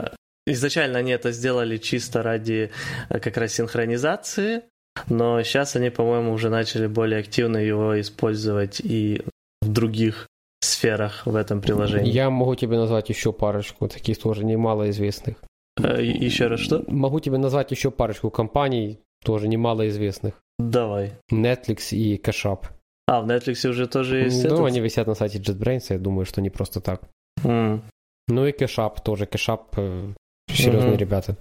[0.46, 2.70] изначально они это сделали чисто ради
[3.08, 4.62] э, как раз синхронизации,
[5.08, 9.22] но сейчас они, по-моему, уже начали более активно его использовать и
[9.60, 10.28] в других
[10.60, 12.10] сферах в этом приложении.
[12.10, 15.36] Я могу тебе назвать еще парочку таких тоже немалоизвестных.
[15.78, 16.84] Еще раз что?
[16.86, 20.34] Могу тебе назвать еще парочку компаний, тоже немалоизвестных.
[20.58, 21.12] Давай.
[21.32, 22.66] Netflix и CashUp.
[23.06, 24.66] А, в Netflix уже тоже есть Ну, этот?
[24.66, 27.02] они висят на сайте JetBrains, я думаю, что не просто так.
[27.42, 27.80] Mm.
[28.28, 29.24] Ну и CashUp тоже.
[29.24, 30.12] CashUp э,
[30.48, 30.96] серьезные mm-hmm.
[30.96, 31.36] ребята.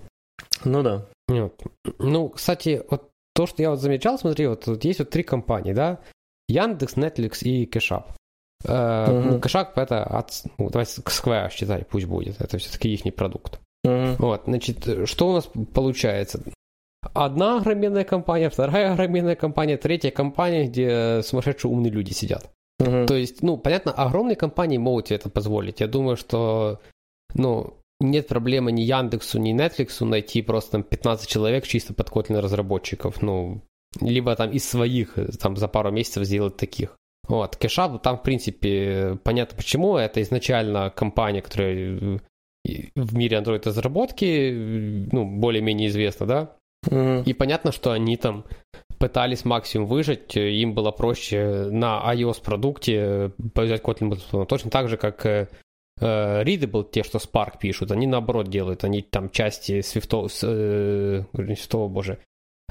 [0.65, 1.05] Ну да.
[1.27, 1.61] Вот.
[1.99, 5.73] Ну, кстати, вот то, что я вот замечал, смотри, вот, вот есть вот три компании,
[5.73, 5.99] да?
[6.47, 7.65] Яндекс, Netflix и.
[8.63, 9.39] Uh, uh-huh.
[9.39, 12.39] кошак это от, ну, давайте Square считай, пусть будет.
[12.39, 13.59] Это все-таки их продукт.
[13.85, 14.15] Uh-huh.
[14.19, 16.43] Вот, значит, что у нас получается?
[17.13, 22.51] Одна огроменная компания, вторая огроменная компания, третья компания, где сумасшедшие умные люди сидят.
[22.79, 23.07] Uh-huh.
[23.07, 25.79] То есть, ну, понятно, огромные компании могут себе это позволить.
[25.79, 26.79] Я думаю, что,
[27.33, 32.39] ну, нет проблемы ни Яндексу, ни Netflix найти просто там 15 человек чисто под Kotlin
[32.39, 33.21] разработчиков.
[33.21, 33.61] Ну,
[33.99, 36.95] либо там из своих там за пару месяцев сделать таких.
[37.27, 39.97] Вот, Кэшап, там, в принципе, понятно почему.
[39.97, 42.19] Это изначально компания, которая
[42.63, 44.51] в мире Android разработки,
[45.11, 46.55] ну, более-менее известна, да?
[46.87, 47.23] Mm-hmm.
[47.25, 48.45] И понятно, что они там
[48.97, 55.25] пытались максимум выжить, им было проще на iOS продукте взять Kotlin точно так же, как
[55.25, 55.47] э,
[55.99, 62.19] Readable, те, что Spark пишут, они наоборот делают, они там части Swift, э, Swift боже,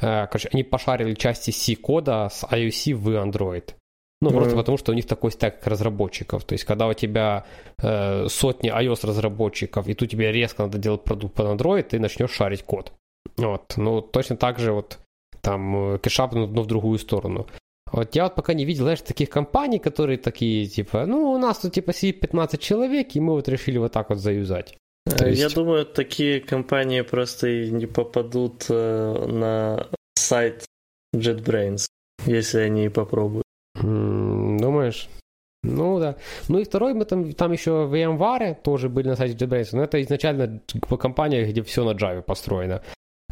[0.00, 3.74] э, короче, они пошарили части C-кода с iOS в Android.
[4.22, 4.34] Ну, mm-hmm.
[4.34, 6.44] просто потому, что у них такой стек разработчиков.
[6.44, 7.46] То есть, когда у тебя
[7.78, 12.32] э, сотни iOS разработчиков, и тут тебе резко надо делать продукт под Android, ты начнешь
[12.32, 12.92] шарить код.
[13.36, 13.74] Вот.
[13.76, 14.98] Ну, точно так же вот
[15.40, 17.46] там кэшап, но в другую сторону.
[17.92, 21.58] Вот я вот пока не видел, знаешь, таких компаний, которые такие, типа, ну, у нас
[21.58, 24.76] тут, типа, сидит 15 человек, и мы вот решили вот так вот заюзать.
[25.04, 25.40] То есть...
[25.40, 30.66] Я думаю, такие компании просто и не попадут э, на сайт
[31.14, 31.86] JetBrains,
[32.26, 33.44] если они и попробуют.
[33.74, 35.08] Думаешь?
[35.62, 36.16] Ну да.
[36.48, 40.00] Ну и второй, мы там, там еще VMware тоже были на сайте JetBrains, но это
[40.00, 40.60] изначально
[40.98, 42.82] компания, где все на Java построено.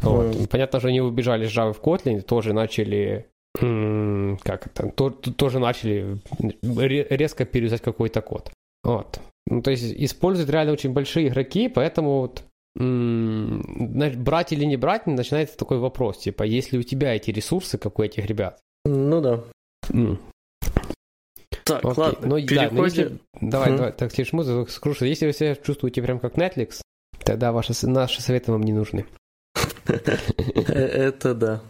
[0.01, 0.35] Вот.
[0.35, 0.47] Mm.
[0.47, 6.19] Понятно, что они убежали с Java в Kotlin, тоже начали как это, то, тоже начали
[6.61, 8.51] резко переюзать какой-то код.
[8.83, 9.19] Вот.
[9.47, 12.43] Ну, то есть используют реально очень большие игроки, поэтому вот
[12.75, 17.99] брать или не брать, начинается такой вопрос, типа, есть ли у тебя эти ресурсы, как
[17.99, 18.59] у этих ребят?
[18.85, 19.43] Ну да.
[19.89, 20.17] Mm.
[21.65, 21.93] Так, Окей.
[21.97, 22.77] ладно, ну, переходим.
[22.77, 23.19] Да, если...
[23.41, 23.77] Давай, mm.
[23.77, 25.05] давай, так, тише музыку скрушу.
[25.05, 26.81] Если вы себя чувствуете прям как Netflix,
[27.23, 29.05] тогда ваши, наши советы вам не нужны.
[29.87, 31.61] Это да.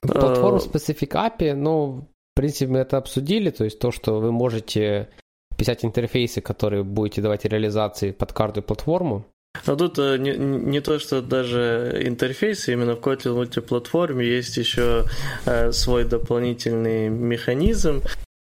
[0.00, 5.08] Платформу Specific API, ну, в принципе, мы это обсудили, то есть то, что вы можете
[5.56, 9.24] писать интерфейсы, которые будете давать реализации под каждую платформу.
[9.66, 15.04] А тут э, не, не то, что даже интерфейсы, именно в Kotlin мультиплатформе есть еще
[15.46, 18.02] э, свой дополнительный механизм,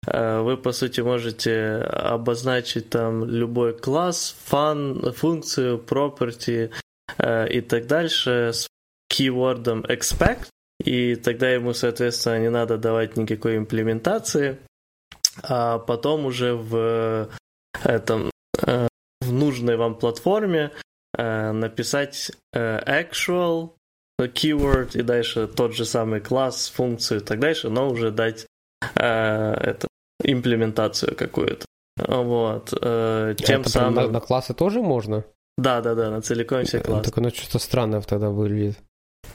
[0.08, 6.72] Э, вы, по сути, можете обозначить там любой класс, фан, функцию, property
[7.18, 8.68] э, и так дальше с
[9.12, 10.48] keywordом expect,
[10.86, 14.58] и тогда ему, соответственно, не надо давать никакой имплементации,
[15.44, 17.30] а потом уже в
[17.84, 18.32] этом
[18.66, 18.88] э,
[19.22, 20.72] в нужной вам платформе
[21.18, 23.72] написать actual
[24.20, 28.48] keyword и дальше тот же самый класс, функцию и так дальше, но уже дать
[28.96, 29.88] это
[30.22, 31.66] имплементацию какую-то.
[31.98, 32.74] Вот.
[32.82, 33.96] Э, тем это самым...
[33.96, 35.24] На, на классы тоже можно?
[35.58, 37.10] Да, да, да, на целиком все классы.
[37.10, 38.78] Так оно что-то странное тогда выглядит.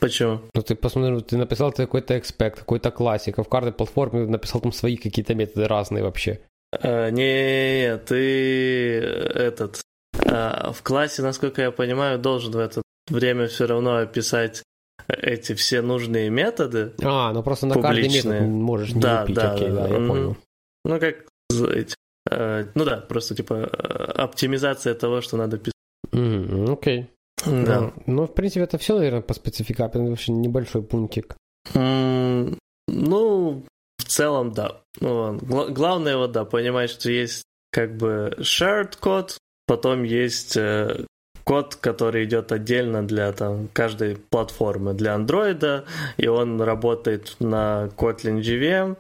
[0.01, 0.41] Почему?
[0.55, 4.73] Ну ты посмотри, ты написал какой-то экспект, какой-то классик, а в каждой платформе написал там
[4.73, 6.41] свои какие-то методы разные вообще.
[6.73, 9.83] А, не, ты этот
[10.27, 14.63] а, в классе, насколько я понимаю, должен в это время все равно описать
[15.09, 16.93] эти все нужные методы.
[17.03, 20.07] А, ну просто на каждый метод можешь не да, лепить, да, окей, да, да, я
[20.07, 20.37] понял.
[20.85, 21.95] Ну, как эти,
[22.31, 25.75] э, ну да, просто типа оптимизация того, что надо писать.
[26.13, 27.11] Mm, окей.
[27.47, 27.93] Да.
[28.07, 29.99] Ну, в принципе, это все, наверное, по спецификации.
[30.09, 31.37] Вообще небольшой пунктик.
[32.89, 33.65] Ну,
[33.99, 34.81] в целом, да.
[35.01, 41.05] Ну, гла- главное, вот, да, понимать, что есть как бы shared код, потом есть э,
[41.45, 44.95] код, который идет отдельно для там, каждой платформы.
[44.95, 45.85] Для Android,
[46.17, 48.97] и он работает на Kotlin JVM,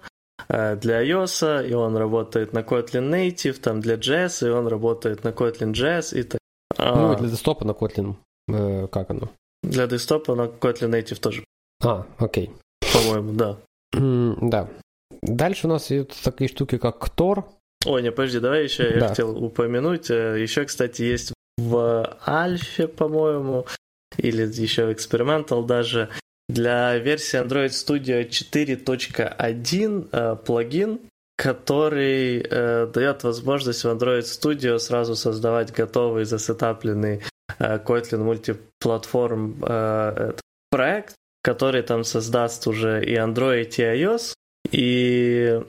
[0.48, 5.24] э, для iOS, и он работает на Kotlin Native, там для JS, и он работает
[5.24, 6.40] на Kotlin JS, и так.
[6.78, 8.14] А, Ну, и для десктопа на Kotlin.
[8.54, 9.30] Э, как оно?
[9.62, 11.44] для десктопа на Kotlin Native тоже,
[11.82, 12.50] А, окей.
[12.92, 13.56] по-моему, да.
[13.92, 14.68] Да.
[15.22, 17.44] Дальше у нас идут такие штуки, как Ктор.
[17.86, 19.08] Ой, не, подожди, давай еще я Да.
[19.08, 20.10] хотел упомянуть.
[20.10, 23.66] э, Еще, кстати, есть в Альфе, по-моему,
[24.16, 26.08] или еще в Experimental даже,
[26.48, 31.00] для версии Android Studio 4.1 э, плагин,
[31.36, 32.42] который
[32.92, 37.22] дает возможность в Android Studio сразу создавать готовый засетапленный
[37.58, 40.32] Kotlin мультиплатформ э,
[40.70, 44.34] проект, который там создаст уже и Android, и iOS,
[44.70, 45.60] и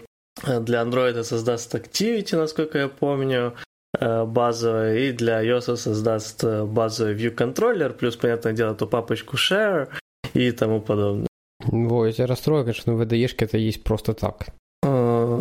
[0.44, 3.56] э, для Android создаст Activity, насколько я помню,
[4.00, 9.38] э, базовая, и для iOS создаст э, базовый View Controller, плюс, понятное дело, эту папочку
[9.38, 9.88] Share
[10.34, 11.28] и тому подобное.
[11.65, 14.48] Во, я тебя расстрою, конечно, в VDE это есть просто так.
[14.84, 15.39] Э,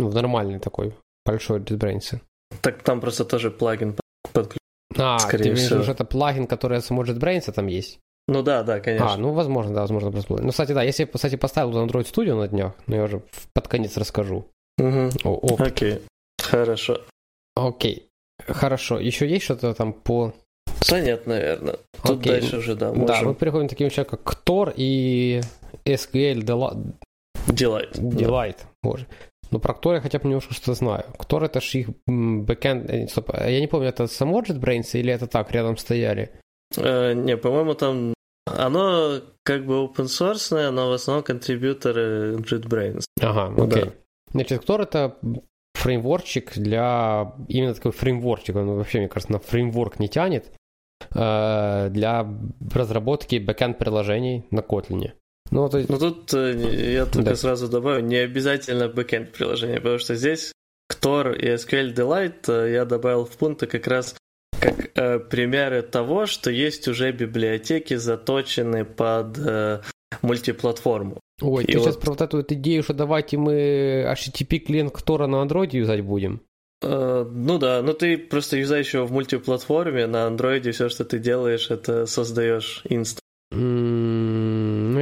[0.00, 0.92] Ну, нормальный такой
[1.26, 2.20] большой JetBrains.
[2.60, 3.96] Так там просто тоже плагин
[4.32, 4.63] подключен.
[4.96, 5.82] А, Скорее ты имеешь всего.
[5.82, 7.98] что это плагин, который от самого JetBrains там есть?
[8.28, 9.12] Ну да, да, конечно.
[9.12, 10.34] А, ну, возможно, да, возможно, просто.
[10.42, 13.96] Ну, кстати, да, если, кстати, поставил Android Studio на днях, ну, я уже под конец
[13.96, 14.46] расскажу.
[14.78, 15.10] Мгм.
[15.24, 16.00] О, Окей,
[16.40, 17.00] хорошо.
[17.54, 18.08] окей.
[18.46, 18.98] Хорошо.
[18.98, 20.32] Еще есть что-то там по...
[20.90, 21.76] Да нет, наверное.
[22.02, 22.32] Тут Окей.
[22.40, 25.40] дальше уже, да, Да, мы можем переходим к таким вещам, как Ктор и
[25.84, 26.92] SQL Deli-
[27.46, 27.96] делать.
[27.96, 28.56] Delight.
[28.82, 29.06] Боже.
[29.54, 31.04] Ну, про Ктор я хотя бы немножко что-то знаю.
[31.16, 32.90] Ктор это ж их бэкэнд...
[32.90, 36.32] э, Стоп, а я не помню, это само JetBrains или это так, рядом стояли?
[36.76, 38.14] Э, не, по-моему, там
[38.46, 43.04] оно как бы open source, но в основном контрибьюторы JetBrains.
[43.22, 43.84] Ага, окей.
[43.84, 43.92] да.
[44.32, 45.18] Значит, Ктор это
[45.74, 47.32] фреймворчик для...
[47.46, 50.52] Именно такой фреймворчик, он вообще, мне кажется, на фреймворк не тянет,
[51.14, 52.26] э, для
[52.72, 55.12] разработки бэкэнд приложений на Kotlin.
[55.50, 57.36] Ну, то Ну тут э, я только Да.
[57.36, 60.52] сразу добавлю, не обязательно бэкэнд приложение, потому что здесь
[60.88, 64.14] Ktor и SQL Delight э, я добавил в пункты как раз
[64.60, 69.80] как э, примеры того, что есть уже библиотеки, заточенные под э,
[70.22, 71.20] мультиплатформу.
[71.42, 74.92] ой, и ты сейчас вот- про вот эту вот идею, что давайте мы HTTP клиент
[74.92, 76.40] Ktor а на Android юзать будем?
[76.82, 81.18] Э, ну да, ну ты просто юзаешь его в мультиплатформе, на андроиде все, что ты
[81.18, 83.20] делаешь, это создаешь инст.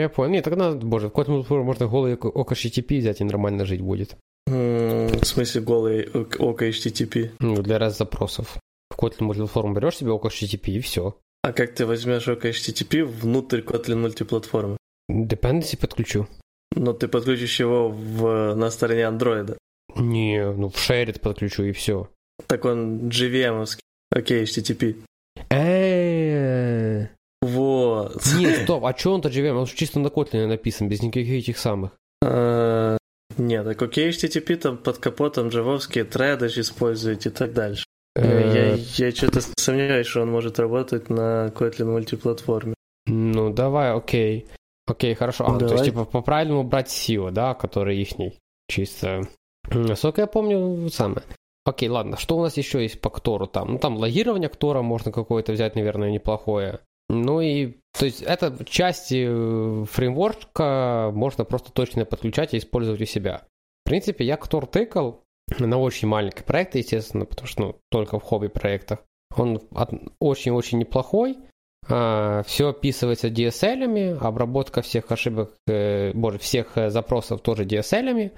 [0.02, 0.32] Я понял.
[0.32, 4.16] Нет, тогда, боже, в Kotlin Platform можно голый ок HTTP взять и нормально жить будет.
[4.46, 7.30] В смысле голый ок- ок HTTP.
[7.40, 8.58] Ну, для раз запросов.
[8.90, 11.16] В Kotlin Platform берешь себе ок HTTP и все.
[11.44, 14.76] А как ты возьмешь ок HTTP внутрь Kotlin мультиплатформы?
[15.10, 16.26] Dependency подключу.
[16.74, 19.56] Но ты подключишь его в, на стороне андроида.
[19.96, 22.08] Не, ну в Shared подключу и все.
[22.46, 23.80] Так он JVM-овский.
[24.10, 24.96] Окей, HTTP.
[25.50, 25.71] Э,
[28.24, 28.34] Вот.
[28.40, 29.52] Не, стоп, а что он-то JVM?
[29.56, 31.92] Он же чисто на Kotlin написан, без никаких этих самых.
[32.24, 32.96] Э,
[33.38, 37.84] Нет, так окей, HTTP там под капотом джавовские треды же используют и так дальше.
[38.16, 42.74] Э, Я, я что-то сомневаюсь, что он может работать на Kotlin мультиплатформе.
[43.06, 44.46] Ну, давай, окей.
[44.86, 45.44] Окей, хорошо.
[45.46, 45.74] А, то Давай.
[45.74, 48.38] есть, типа, по-правильному брать SEO, да, который ихний.
[48.68, 49.22] Чисто.
[49.70, 51.22] Насколько я помню, самое.
[51.64, 53.72] Окей, ладно, что у нас еще есть по Ктору там?
[53.72, 56.80] Ну, там логирование Ктора можно какое-то взять, наверное, неплохое.
[57.12, 63.04] Ну и, то есть, это части э, фреймворка можно просто точно подключать и использовать у
[63.04, 63.42] себя.
[63.84, 65.22] В принципе, я Ктор тыкал
[65.58, 69.00] на очень маленькие проекты, естественно, потому что, ну, только в хобби-проектах.
[69.36, 69.60] Он
[70.20, 71.36] очень-очень неплохой,
[71.84, 78.32] все описывается DSL-ами, обработка всех ошибок, э, боже, всех э, запросов тоже DSL-ами.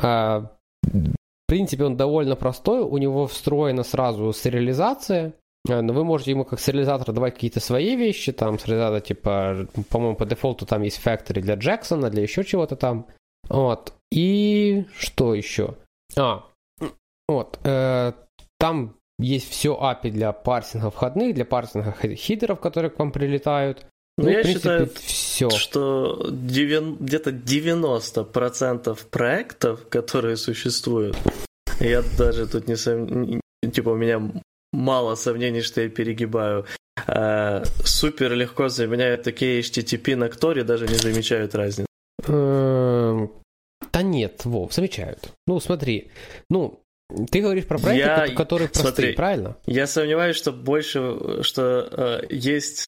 [0.00, 1.14] А, в
[1.48, 5.32] принципе, он довольно простой, у него встроена сразу сериализация,
[5.66, 10.24] но вы можете ему как сериализатор давать какие-то свои вещи, там сериализатор типа, по-моему, по
[10.24, 13.06] дефолту там есть factory для Джексона, для еще чего-то там.
[13.48, 13.92] Вот.
[14.10, 15.74] И что еще?
[16.16, 16.44] А,
[17.28, 17.58] вот.
[17.64, 18.12] э,
[18.58, 23.86] там есть все API для парсинга входных, для парсинга хи- хидеров, которые к вам прилетают.
[24.18, 25.50] Ну, я в принципе, считаю, все.
[25.50, 31.16] что где-то 90% проектов, которые существуют,
[31.80, 33.40] я даже тут не сом...
[33.72, 34.20] типа у меня
[34.72, 36.66] мало сомнений, что я перегибаю,
[37.06, 41.86] э, супер легко заменяют такие HTTP на Кторе, даже не замечают разницы.
[42.26, 43.32] Эм,
[43.92, 45.32] Да нет, Вов, замечают.
[45.46, 46.10] Ну, смотри,
[46.48, 46.80] ну,
[47.30, 49.56] Ты говоришь про проекты, я, которые простые, смотри, правильно?
[49.66, 52.86] Я сомневаюсь, что больше, что э, есть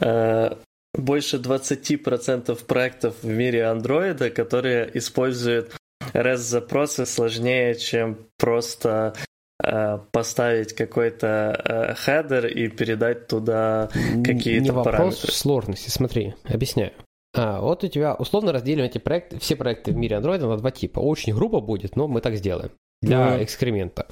[0.00, 0.54] э,
[0.92, 5.74] больше 20% проектов в мире андроида, которые используют
[6.12, 9.14] REST-запросы сложнее, чем просто
[10.12, 13.88] поставить какой-то э, хедер и передать туда
[14.24, 15.32] какие-то Не вопрос параметры.
[15.32, 16.92] сложности, смотри, объясняю.
[17.36, 20.70] А, вот у тебя условно разделим эти проекты, все проекты в мире Android на два
[20.70, 21.00] типа.
[21.00, 22.70] Очень грубо будет, но мы так сделаем
[23.02, 23.44] для mm-hmm.
[23.44, 24.06] экскремента.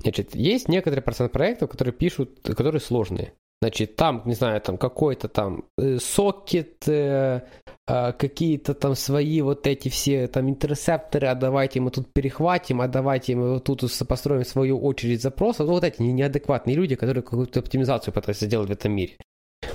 [0.00, 3.34] Значит, есть некоторый процент проектов, которые пишут, которые сложные.
[3.60, 7.40] Значит, там, не знаю, там какой-то там э, сокет, э,
[7.88, 12.86] э, какие-то там свои вот эти все там интерсепторы, а давайте мы тут перехватим, а
[12.86, 15.66] давайте мы вот тут построим свою очередь запросов.
[15.66, 19.16] Ну, вот эти неадекватные люди, которые какую-то оптимизацию пытаются сделать в этом мире.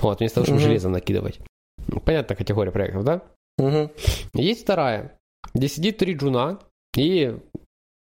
[0.00, 0.64] Вот, вместо того, чтобы mm-hmm.
[0.64, 1.40] железо накидывать.
[1.86, 3.22] Ну, понятная категория проектов, да?
[3.60, 3.90] Mm-hmm.
[4.34, 5.18] Есть вторая,
[5.52, 6.58] где сидит три джуна
[6.96, 7.36] и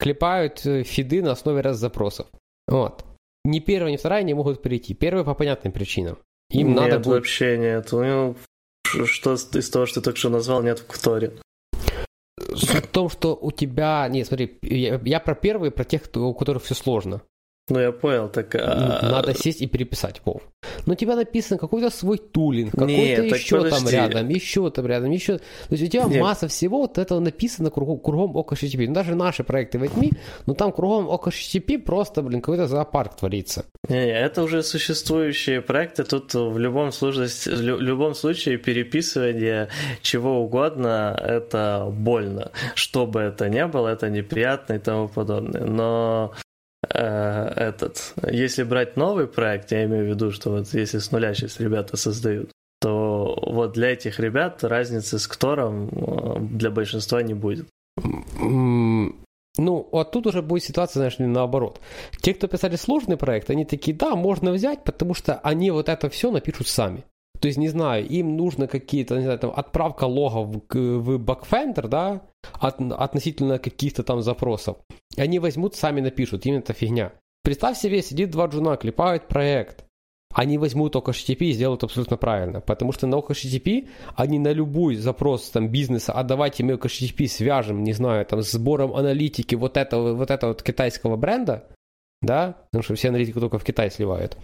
[0.00, 2.26] клепают э, фиды на основе раз запросов.
[2.66, 3.04] Вот.
[3.44, 4.94] Ни первая, ни вторая не могут прийти.
[4.94, 6.18] Первая по понятным причинам.
[6.50, 7.14] Им нет, надо будет...
[7.14, 7.90] вообще нет.
[7.92, 8.36] Ну,
[9.06, 11.32] что из того, что ты только что назвал, нет в Кторе.
[12.54, 14.08] Суть в том, что у тебя...
[14.08, 17.22] Не, смотри, я, я про первые, про тех, у которых все сложно.
[17.70, 18.54] Ну, я понял, так...
[18.54, 19.08] А...
[19.10, 20.42] Надо сесть и переписать, Вов.
[20.86, 23.76] Но у тебя написан какой-то свой тулинг, какой-то еще подожди.
[23.76, 25.38] там рядом, еще там рядом, еще...
[25.38, 26.20] То есть у тебя Нет.
[26.20, 28.88] масса всего вот этого написано кругом, кругом OCHTTP.
[28.88, 30.10] Ну, даже наши проекты возьми,
[30.46, 33.64] но там кругом OCHTTP просто, блин, какой-то зоопарк творится.
[33.88, 39.68] Не, это уже существующие проекты, тут в любом, сложности, в любом случае переписывание
[40.02, 42.50] чего угодно, это больно.
[42.74, 45.64] Что бы это ни было, это неприятно и тому подобное.
[45.64, 46.32] Но
[46.88, 51.60] этот, если брать новый проект, я имею в виду, что вот если с нуля сейчас
[51.60, 52.50] ребята создают,
[52.80, 57.68] то вот для этих ребят разницы с которым э, для большинства не будет.
[59.58, 61.80] Ну, а тут уже будет ситуация, знаешь, наоборот.
[62.22, 66.08] Те, кто писали сложный проект, они такие, да, можно взять, потому что они вот это
[66.08, 67.04] все напишут сами.
[67.40, 72.22] То есть, не знаю, им нужно какие-то, не знаю, там, отправка логов в, Backfender, да,
[72.52, 74.76] от, относительно каких-то там запросов.
[75.16, 77.12] И они возьмут, сами напишут, им это фигня.
[77.42, 79.84] Представь себе, сидит два джуна, клепают проект.
[80.32, 82.60] Они возьмут только HTTP и сделают абсолютно правильно.
[82.60, 87.82] Потому что на HTTP они на любой запрос там, бизнеса, а давайте мы HTTP свяжем,
[87.82, 91.66] не знаю, там, с сбором аналитики вот этого вот, этого вот китайского бренда,
[92.22, 94.36] да, потому что все аналитики только в Китай сливают.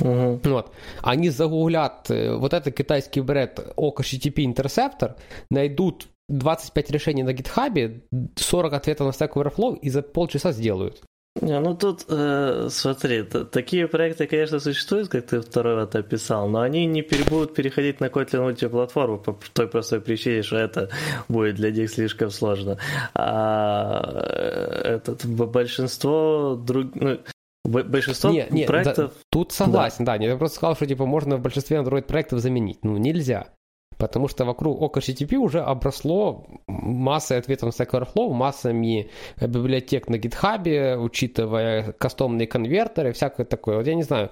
[0.00, 0.40] Угу.
[0.44, 0.72] Вот.
[1.02, 5.16] Они загуглят э, вот этот китайский бренд OCHTTP Interceptor,
[5.50, 8.02] найдут 25 решений на гитхабе,
[8.36, 11.02] 40 ответов на Stack Overflow и за полчаса сделают.
[11.42, 16.60] Не, ну тут, э, смотри, такие проекты, конечно, существуют, как ты второй вот описал, но
[16.60, 20.90] они не пере- будут переходить на Kotlin мультиплатформу по той простой причине, что это
[21.28, 22.78] будет для них слишком сложно.
[23.14, 27.18] А э, этот, большинство друг, ну,
[27.64, 29.12] Большинство не, не, проектов...
[29.14, 30.18] Да, тут согласен, да.
[30.18, 30.24] да.
[30.24, 32.84] Я просто сказал, что типа можно в большинстве Android проектов заменить.
[32.84, 33.48] Ну, нельзя.
[33.96, 39.08] Потому что вокруг OCHTTP уже обросло массой ответов на Stack Overflow, массами
[39.40, 43.76] библиотек на GitHub, учитывая кастомные конвертеры, всякое такое.
[43.76, 44.30] Вот я не знаю,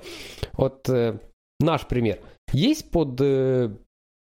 [0.55, 1.19] вот э,
[1.61, 2.19] наш пример.
[2.53, 3.71] Есть под э,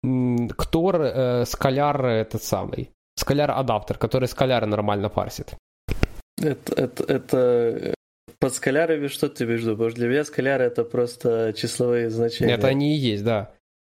[0.02, 5.54] Ktor э, скаляр этот самый, скаляр адаптер, который скаляры нормально парсит?
[6.38, 7.94] Это, это, это
[8.40, 9.72] под скалярами что ты имеешь в виду?
[9.72, 12.54] Потому что для меня скаляры это просто числовые значения.
[12.54, 13.52] Это они и есть, да.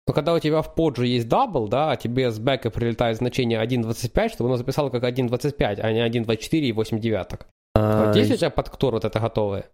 [0.07, 3.59] Но когда у тебя в POJO есть double, да, а тебе с бэка прилетает значение
[3.59, 7.47] 1.25, чтобы оно записало как 1.25, а не 1.24 и 8 девяток.
[7.73, 8.05] А...
[8.05, 9.65] Вот есть у тебя под Ktor вот это готовое?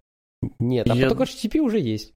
[0.58, 1.10] Нет, а я...
[1.10, 2.14] под HTTP уже есть.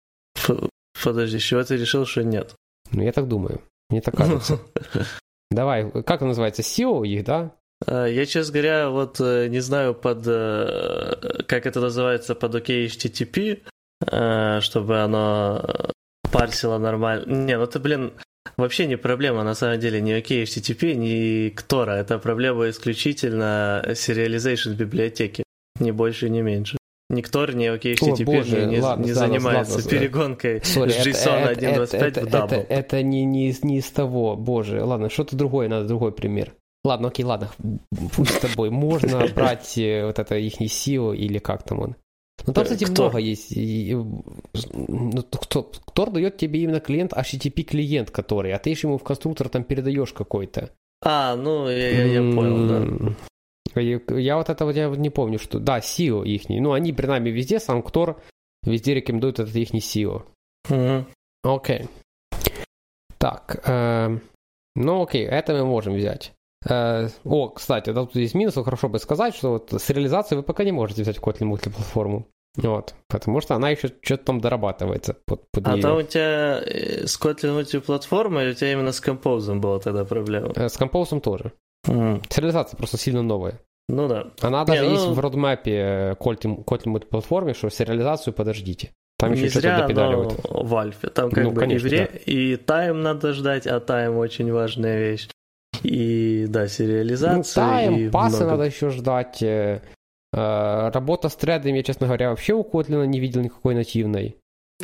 [1.04, 2.54] Подожди, с чего ты решил, что нет?
[2.90, 3.60] Ну, я так думаю.
[3.90, 4.58] Мне так кажется.
[5.50, 6.62] Давай, как называется?
[6.62, 7.54] SEO их, да?
[7.84, 12.86] А, я, честно говоря, вот э, не знаю, под э, как это называется под OK
[12.86, 13.62] HTTP,
[14.10, 15.90] э, чтобы оно
[16.32, 17.24] парсило нормально.
[17.26, 18.12] Не, ну это, блин,
[18.56, 21.92] вообще не проблема, на самом деле, ни OK HTTP, ни Ктора.
[21.92, 25.42] Это проблема исключительно serialization библиотеки.
[25.78, 26.78] Ни больше, ни меньше.
[27.08, 31.06] Никто не окей, HTTP О, боже, не, ладно, не да, занимается ладно, перегонкой Sorry, с
[31.06, 32.44] JSON 1.25 в double.
[32.46, 36.52] Это, это не, не, не из того, боже, ладно, что-то другое, надо другой пример.
[36.86, 37.50] Ладно, окей, ладно,
[38.14, 38.70] пусть с тобой.
[38.70, 41.96] Можно брать э, вот это их SEO или как там он.
[42.46, 43.04] Ну там, кстати, кто?
[43.04, 43.52] много есть.
[43.56, 49.02] Ну, кто, кто дает тебе именно клиент, HTTP клиент, который, а ты еще ему в
[49.02, 50.70] конструктор там передаешь какой-то.
[51.02, 53.80] А, ну, я, я, я понял, да.
[53.80, 55.58] Я, я вот это вот я не помню, что...
[55.58, 56.48] Да, SEO их.
[56.48, 58.22] Ну, они, при нами везде, сам Ктор
[58.62, 60.22] везде рекомендует этот их SEO.
[60.70, 61.06] Угу.
[61.42, 61.88] Окей.
[63.18, 63.60] Так.
[63.66, 64.18] Э,
[64.76, 66.35] ну, окей, это мы можем взять.
[66.68, 70.42] Э, о, кстати, да, тут есть минус, хорошо бы сказать, что вот с реализацией вы
[70.42, 72.26] пока не можете взять Kotlin мультиплатформу.
[72.56, 75.82] Вот, потому что она еще что-то там дорабатывается под, под А нее.
[75.82, 80.04] там у тебя э, с Kotlin мультиплатформа или у тебя именно с Compose была тогда
[80.06, 80.52] проблема?
[80.56, 81.52] Э, С Compose тоже.
[81.86, 82.22] Мгм.
[82.30, 83.60] С реализацией просто сильно новая.
[83.88, 84.28] Ну да.
[84.40, 88.90] Она даже Не, ну- есть в родмапе Kotlin, Kotlin мультиплатформе, что сериализацию подождите.
[89.18, 90.40] Там еще что-то допедаливают.
[90.48, 91.08] в альфе.
[91.08, 94.98] Там как Ну, бы конечно, и, вре- и тайм надо ждать, а тайм очень важная
[94.98, 95.28] вещь.
[95.82, 97.54] И да, Ну, сериализация.
[97.64, 99.42] тайм, и пасы много- надо еще ждать.
[99.42, 99.80] э,
[100.32, 104.36] э, Работа с тредами, я, честно говоря, вообще у Kotlin не видел никакой нативной.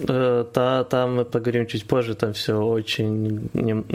[0.09, 3.49] Э, Та, там мы поговорим чуть позже, там все очень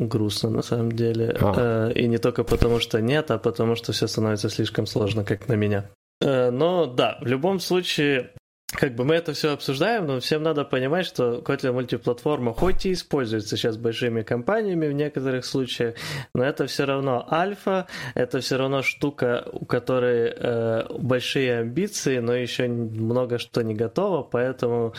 [0.10, 1.36] грустно на самом деле.
[1.42, 1.90] А.
[1.90, 5.54] И не только потому, что нет, а потому что все становится слишком сложно, как на
[5.56, 5.86] меня.
[6.22, 8.30] Но да, в любом случае,
[8.72, 12.94] как бы мы это все обсуждаем, но всем надо понимать, что Kotlin мультиплатформа хоть и
[12.94, 15.96] используется сейчас большими компаниями в некоторых случаях,
[16.34, 22.34] но это все равно альфа, это все равно штука, у которой э, большие амбиции, но
[22.34, 24.94] еще много что не готово, поэтому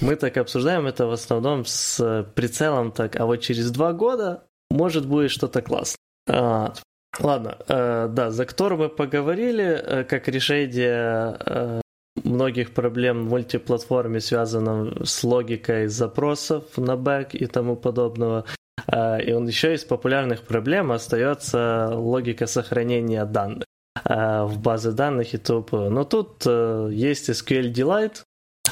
[0.00, 5.06] мы так обсуждаем это в основном с прицелом так, а вот через два года может
[5.06, 5.98] будет что-то классное.
[6.28, 6.74] А,
[7.20, 11.80] ладно, э, да, за Ктор мы поговорили, э, как решение э,
[12.22, 18.44] многих проблем в мультиплатформе, связанном с логикой запросов на бэк и тому подобного.
[18.86, 23.64] А, И он еще из популярных проблем остается логика сохранения данных
[24.04, 25.88] а, в базы данных и т.п.
[25.88, 28.22] Но тут э, есть SQL Delight,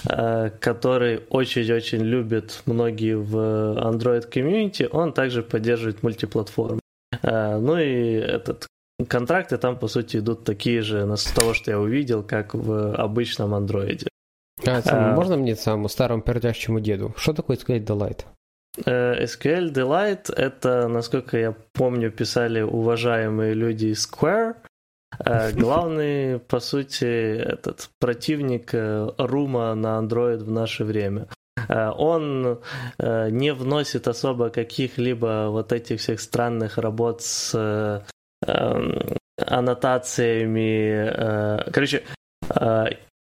[0.09, 4.88] э, который очень-очень любят многие в Android комьюнити.
[4.90, 6.80] Он также поддерживает мультиплатформу.
[7.22, 8.66] Ну и этот
[9.07, 13.55] контракты там, по сути, идут такие же, с того, что я увидел, как в обычном
[13.55, 14.07] андроиде.
[14.66, 15.16] А, сам, А.
[15.16, 17.14] можно мне самому старому пердящему деду?
[17.16, 18.24] Что такое SQL Delight?
[18.86, 24.55] Э, SQL Delight— это, насколько я помню, писали уважаемые люди из Square.
[25.18, 31.28] Э, Главный, по сути, этот противник э, Рума на Android в наше время.
[31.68, 32.61] Он
[32.98, 38.05] не вносит особо каких-либо вот этих всех странных работ с
[39.38, 41.09] аннотациями.
[41.66, 42.03] э, Короче,
[42.55, 42.84] э,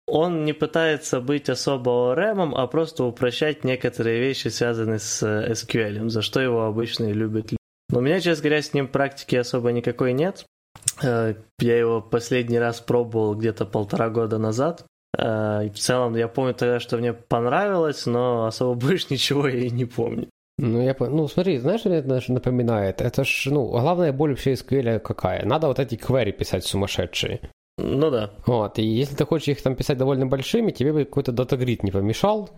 [0.07, 6.09] он не пытается быть особо ORM, а просто упрощать некоторые вещи, связанные с э, SQL,
[6.09, 7.53] за что его обычно и любят.
[7.91, 10.45] Но у меня, честно говоря, с ним практики особо никакой нет.
[11.03, 14.85] Э, Я его последний раз пробовал где-то полтора года назад.
[15.17, 19.71] Э, В целом, я помню тогда, что мне понравилось, но особо больше ничего я и
[19.71, 20.29] не помню.
[20.63, 23.01] Ну, я, ну, смотри, знаешь, что мне это напоминает?
[23.01, 25.45] Это ж, ну, главная боль вообще SQL какая?
[25.45, 27.41] Надо вот эти query писать сумасшедшие.
[27.79, 28.31] Ну да.
[28.47, 31.91] Вот, и если ты хочешь их там писать довольно большими, тебе бы какой-то датагрид не
[31.91, 32.49] помешал,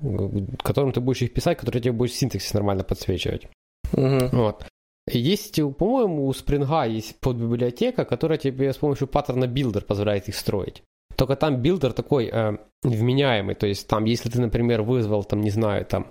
[0.62, 3.48] которым ты будешь их писать, который тебе будет синтаксис нормально подсвечивать.
[3.92, 4.28] Мгм.
[4.32, 4.66] Вот.
[5.10, 10.82] Есть, по-моему, у Spring есть подбиблиотека, которая тебе с помощью паттерна builder позволяет их строить.
[11.16, 15.50] Только там билдер такой э, вменяемый, то есть там, если ты, например, вызвал, там, не
[15.50, 16.08] знаю, там,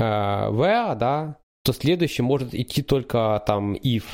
[0.00, 4.04] where, да, то следующий может идти только там if.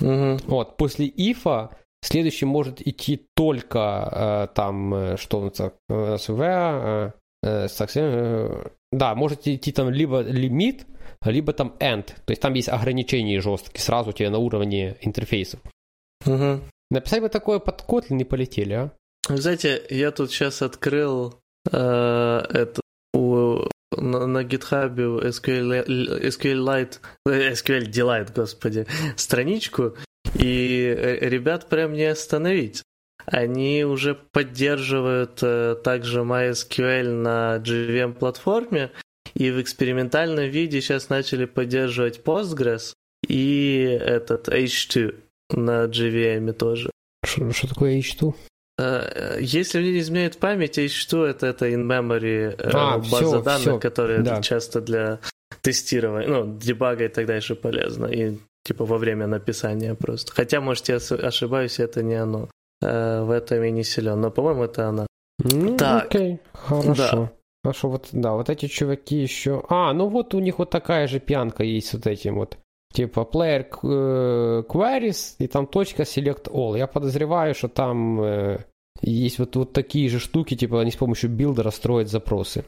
[0.00, 0.38] Мгм.
[0.46, 1.70] Вот, после if
[2.02, 4.08] следующий может идти только
[4.50, 7.12] э, там, э, что нас, э, where,
[7.42, 10.86] э, э, э, да, может идти там либо лимит,
[11.24, 12.06] либо там and.
[12.24, 15.60] То есть там есть ограничения жесткие сразу у тебя на уровне интерфейсов.
[16.24, 16.62] Мгм.
[16.90, 18.90] Написать бы такое под Kotlin не полетели, а?
[19.28, 21.40] Знаете, я тут сейчас открыл
[21.72, 22.80] э, это
[23.12, 23.45] у,
[23.92, 25.86] на, на GitHub SQL,
[26.22, 29.96] SQLite, SQL Delight, господи, страничку,
[30.34, 32.82] и э, ребят прям не остановить.
[33.26, 38.92] Они уже поддерживают э, также MySQL на JVM платформе,
[39.34, 42.92] и в экспериментальном виде сейчас начали поддерживать Postgres
[43.28, 45.14] и этот H2
[45.50, 46.90] на JVM тоже.
[47.24, 48.34] Что что такое H2?
[48.78, 53.60] Э, Если мне не изменяет память, H2 это, это in-memory э, А, база всё, данных,
[53.62, 54.42] всё, которая да.
[54.42, 55.18] часто для
[55.62, 58.06] тестирования, ну, дебага и так дальше полезна.
[58.06, 60.32] И типа во время написания просто.
[60.32, 62.48] Хотя, может, я ошибаюсь, это не оно.
[62.82, 65.06] Э, В этом я не силен, но, по-моему, это она.
[65.38, 66.06] Ну, Так.
[66.06, 67.30] окей, хорошо.
[67.64, 69.64] Хорошо, вот, да, вот эти чуваки еще...
[69.68, 72.58] А, ну вот у них вот такая же пьянка есть с вот этим вот.
[72.96, 76.78] Типа player э, queries и там точка select all.
[76.78, 78.64] Я подозреваю, что там э,
[79.02, 82.64] есть вот, вот такие же штуки, типа они с помощью билдера строят запросы.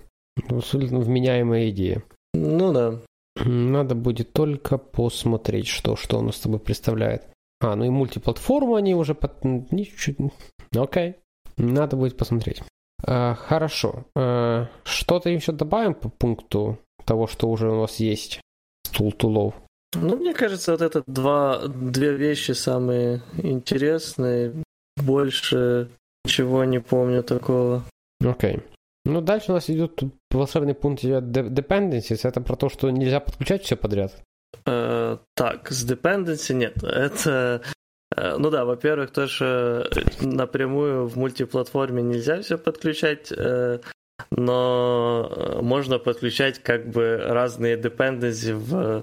[0.50, 2.02] Ну, Абсолютно вменяемая идея.
[2.34, 3.00] Ну да.
[3.42, 7.22] Надо будет только посмотреть, что, что он из собой представляет.
[7.62, 9.42] А, ну и мультиплатформу они уже под...
[9.44, 10.30] Ничего...
[10.76, 11.14] Окей.
[11.56, 12.62] Надо будет посмотреть.
[13.02, 14.04] А, хорошо.
[14.14, 18.42] А, что-то еще добавим по пункту того, что уже у нас есть?
[18.84, 19.54] Стул тулов.
[19.94, 24.52] Ну, мне кажется, вот это два, две вещи самые интересные.
[24.96, 25.88] Больше
[26.24, 27.84] ничего не помню такого.
[28.20, 28.56] Окей.
[28.56, 28.62] Okay.
[29.04, 32.20] Ну, дальше у нас идет волшебный пункт dependencies.
[32.28, 34.12] Это про то, что нельзя подключать все подряд.
[34.66, 36.82] Uh, так, с dependency нет.
[36.82, 37.62] Это
[38.16, 39.88] Э, ну да, во-первых, тоже
[40.20, 43.80] напрямую в мультиплатформе нельзя все подключать, э,
[44.30, 49.02] но можно подключать как бы разные dependency в, э,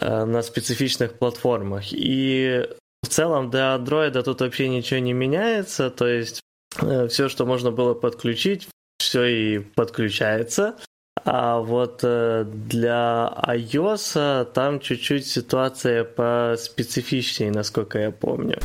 [0.00, 1.92] на специфичных платформах.
[1.92, 2.66] И
[3.02, 6.40] в целом для Android тут вообще ничего не меняется, то есть
[7.08, 8.68] все, что можно было подключить,
[8.98, 10.76] все и подключается.
[11.24, 18.60] А вот для iOS там чуть-чуть ситуация поспецифичнее, насколько я помню.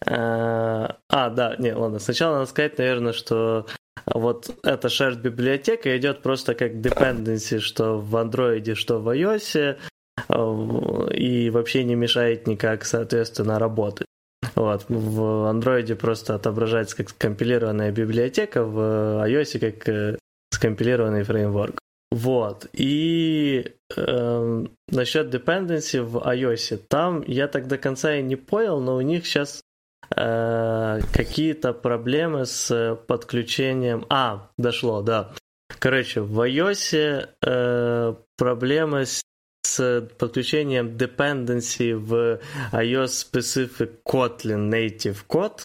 [0.00, 3.66] А, да, не, ладно, сначала надо сказать, наверное, что
[4.06, 9.76] вот эта shared библиотека идет просто как dependency, что в Android, что в iOS,
[10.30, 14.06] и вообще не мешает никак, соответственно, работать.
[14.54, 14.86] Вот.
[14.88, 20.18] В Android просто отображается как компилированная библиотека, в iOS как
[20.50, 21.78] скомпилированный фреймворк.
[22.10, 22.66] Вот.
[22.72, 28.96] И э, насчет dependency в iOS, там я так до конца и не понял, но
[28.96, 29.60] у них сейчас
[30.16, 34.06] э, какие-то проблемы с подключением.
[34.08, 35.32] А, дошло, да.
[35.78, 39.22] Короче, в iOS э, проблемы с,
[39.66, 42.40] с подключением dependency в
[42.72, 45.62] iOS Specific Kotlin Native Code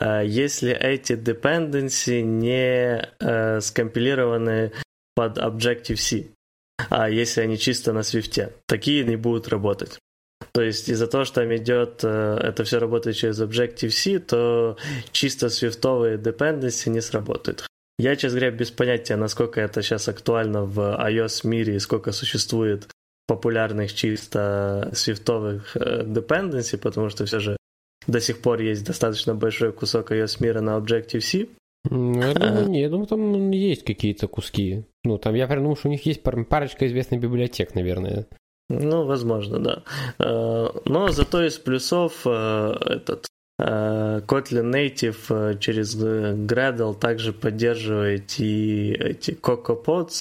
[0.00, 4.72] Э, если эти dependency не э, скомпилированы
[5.14, 6.26] под Objective-C,
[6.90, 9.98] а если они чисто на Swift, такие не будут работать.
[10.52, 14.76] То есть из-за того, что там идет, э, это все работает через Objective-C, то
[15.12, 17.66] чисто свифтовые dependency не сработают.
[17.98, 22.88] Я, честно говоря, без понятия, насколько это сейчас актуально в iOS мире и сколько существует
[23.26, 27.56] популярных чисто свифтовых dependency, потому что все же
[28.06, 31.48] до сих пор есть достаточно большой кусок iOS мира на Objective-C.
[31.90, 34.84] Ну, я думаю, не, я думаю, там есть какие-то куски.
[35.04, 38.26] Ну, там я прям думаю, что у них есть парочка известных библиотек, наверное.
[38.68, 39.82] Ну, возможно, да.
[40.18, 43.26] Э, но зато из плюсов э, этот
[43.60, 50.20] э, Kotlin Native через Gradle также поддерживает и эти CocoaPods,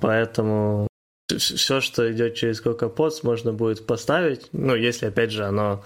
[0.00, 0.88] поэтому
[1.28, 5.82] все, что идет через CocoaPods, можно будет поставить, ну, если, опять же, оно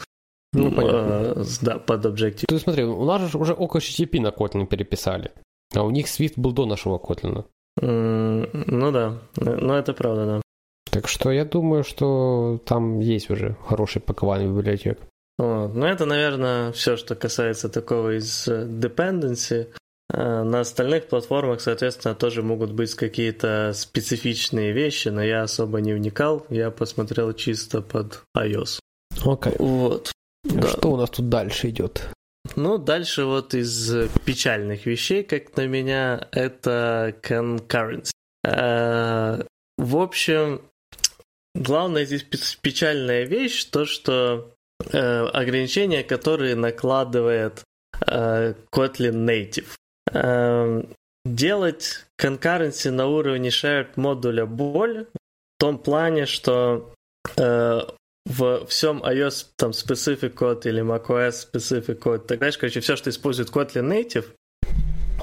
[0.52, 1.34] ну, понятно.
[1.36, 2.46] Э, да, под Objective.
[2.48, 5.30] Ты смотри, у нас же уже около HTTP на Kotlin переписали,
[5.74, 7.44] а у них Swift был до нашего Kotlin.
[7.80, 10.42] Mm, ну да, ну это правда, да.
[10.90, 14.98] Так что я думаю, что там есть уже хороший пакование библиотек.
[15.38, 15.74] Вот.
[15.74, 19.68] Ну это, наверное, все, что касается такого из э, dependency.
[20.12, 25.92] Э, на остальных платформах, соответственно, тоже могут быть какие-то специфичные вещи, но я особо не
[25.92, 26.46] вникал.
[26.48, 28.80] Я посмотрел чисто под iOS.
[29.24, 29.52] Окей.
[29.52, 29.56] Okay.
[29.58, 30.12] Вот.
[30.44, 30.68] Да.
[30.68, 32.08] Что у нас тут дальше идет?
[32.56, 38.12] Ну, дальше вот из печальных вещей, как на меня, это concurrency.
[38.46, 39.44] А,
[39.76, 40.62] в общем,
[41.54, 42.24] главная здесь
[42.62, 44.54] печальная вещь, то, что
[44.90, 47.64] э, ограничения, которые накладывает
[48.06, 49.68] э, Kotlin Native.
[50.12, 50.82] Э,
[51.24, 56.94] делать concurrency на уровне shared модуля боль в том плане, что
[57.36, 57.80] э,
[58.26, 63.10] в всем iOS там specific код или macOS specific код, так дальше, короче, все, что
[63.10, 64.26] использует Kotlin Native,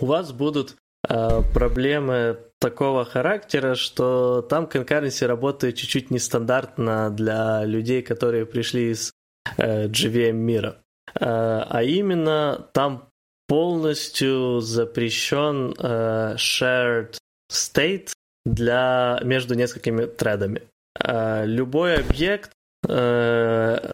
[0.02, 0.76] у вас будут
[1.08, 9.12] э, проблемы такого характера, что там конкуренция работает чуть-чуть нестандартно для людей, которые пришли из
[9.58, 10.82] э, JVM мира.
[11.14, 13.10] Э, а именно там
[13.48, 17.18] полностью запрещен э, shared
[17.52, 18.10] state
[18.46, 20.64] для между несколькими тредами.
[21.00, 22.52] Э, любой объект
[22.88, 23.92] Э,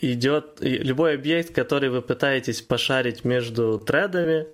[0.00, 4.46] идет любой объект, который вы пытаетесь пошарить между тредами,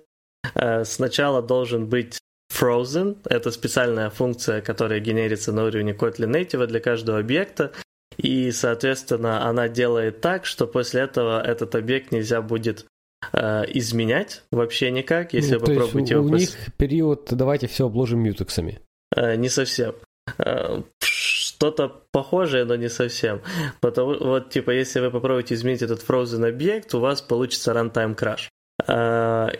[0.55, 2.19] э, сначала должен быть
[2.51, 3.17] frozen.
[3.25, 7.71] Это специальная функция, которая генерится на уровне Kotlin Native для каждого объекта.
[8.17, 12.85] И, соответственно, она делает так, что после этого этот объект нельзя будет
[13.33, 16.25] изменять вообще никак, если ну, попробуете его...
[16.25, 16.39] У пос...
[16.39, 18.79] них период, давайте все обложим мютексами.
[19.15, 19.95] Э, не совсем.
[20.37, 23.41] Э, что-то похожее, но не совсем.
[23.81, 28.47] Потому, вот, типа, если вы попробуете изменить этот frozen объект, у вас получится runtime crash.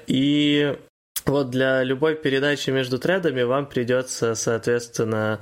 [0.07, 0.77] И
[1.25, 5.41] вот для любой передачи между тредами вам придется, соответственно,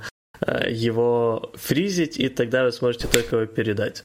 [0.66, 4.02] его фризить, и тогда вы сможете только его передать.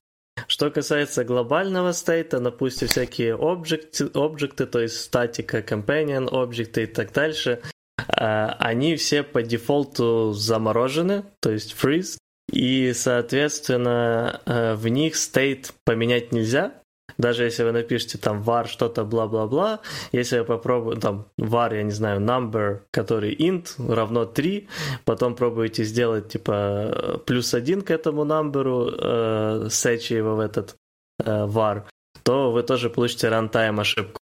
[0.48, 7.14] Что касается глобального стейта, допустим, всякие объекты, объекты, то есть статика, companion объекты и так
[7.14, 7.62] дальше,
[8.08, 12.18] а, они все по дефолту заморожены, то есть freeze,
[12.52, 16.74] и, соответственно, э, в них state поменять нельзя,
[17.24, 19.80] даже если вы напишете там var что-то бла-бла-бла,
[20.12, 23.66] если я попробую там var, я не знаю, number, который int
[23.96, 24.68] равно 3,
[25.06, 30.76] потом пробуете сделать типа плюс 1 к этому number, э, сечи его в этот
[31.26, 31.84] э, var,
[32.24, 34.20] то вы тоже получите runtime ошибку.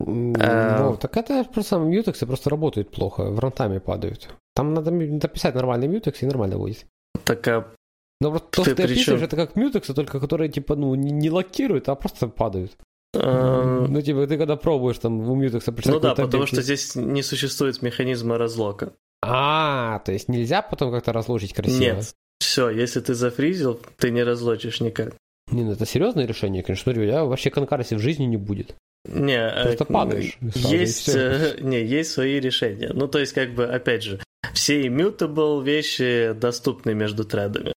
[0.00, 4.28] Э, ну, так это просто мьютексы просто работают плохо, в рантайме падают.
[4.54, 6.86] Там надо написать нормальный мьютекс и нормально будет.
[7.24, 7.75] Так а
[8.20, 11.30] но вот то, что ты описываешь, это как мьютексы, только которые, типа, ну, не, не
[11.30, 12.76] лакируют, а просто падают.
[13.14, 13.86] Uh...
[13.88, 16.48] Ну, типа, ты когда пробуешь там у мьютекса Ну да, потому объект...
[16.48, 18.92] что здесь не существует механизма разлока.
[19.22, 21.96] А, то есть нельзя потом как-то разложить красиво?
[21.96, 22.14] Нет.
[22.38, 25.14] Все, если ты зафризил, ты не разлочишь никак.
[25.50, 26.84] Не, ну это серьезное решение, конечно.
[26.84, 28.74] Смотрю, я вообще конкарси в жизни не будет.
[29.08, 30.38] Не, Просто э, падаешь.
[30.40, 32.90] Есть, э, не, есть свои решения.
[32.92, 34.20] Ну, то есть, как бы, опять же,
[34.52, 37.72] все immutable вещи доступны между тредами.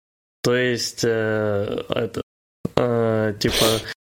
[0.44, 2.22] То есть, э, это,
[2.76, 3.66] э, типа,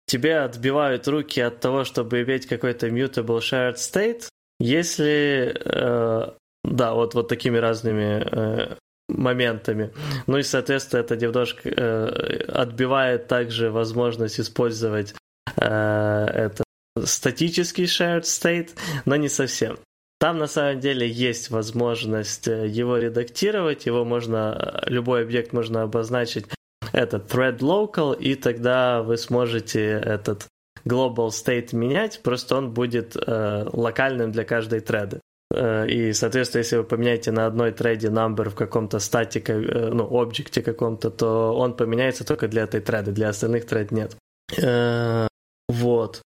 [0.06, 6.30] тебе отбивают руки от того, чтобы иметь какой-то mutable shared state, если, э,
[6.64, 8.76] да, вот, вот такими разными э,
[9.08, 9.92] моментами.
[10.26, 15.14] Ну и, соответственно, это немножко э, отбивает также возможность использовать
[15.56, 16.64] э, это
[17.04, 18.70] статический shared state,
[19.04, 19.78] но не совсем.
[20.20, 26.44] Там на самом деле есть возможность э, его редактировать, его можно, любой объект можно обозначить
[26.92, 30.46] этот thread local, и тогда вы сможете этот
[30.84, 35.20] global state менять, просто он будет э, локальным для каждой треда.
[35.54, 40.04] Э, и, соответственно, если вы поменяете на одной треде number в каком-то статике, э, ну,
[40.04, 44.16] объекте каком-то, то он поменяется только для этой треды, для остальных тред нет.
[44.60, 45.28] Э,
[45.68, 46.20] вот.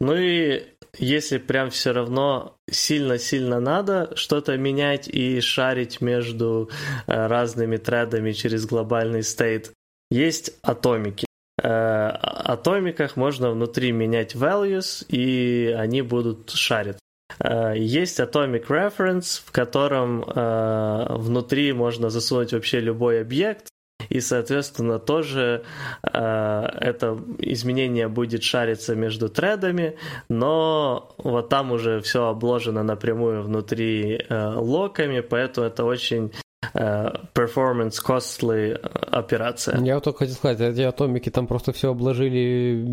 [0.00, 0.64] Ну и
[0.96, 6.70] если прям все равно сильно-сильно надо что-то менять и шарить между
[7.06, 9.72] э, разными тредами через глобальный стейт,
[10.10, 11.26] есть атомики.
[11.62, 16.98] Э, атомиках можно внутри менять values, и они будут шарить.
[17.38, 23.68] Э, есть Atomic Reference, в котором внутри можно засунуть вообще любой объект,
[24.08, 25.62] и, соответственно, тоже
[26.02, 29.96] э, это изменение будет шариться между тредами,
[30.28, 36.32] но вот там уже все обложено напрямую внутри э, локами, поэтому это очень
[36.74, 39.78] э, performance costly операция.
[39.80, 42.84] Я вот только хотел сказать, эти атомики там просто все обложили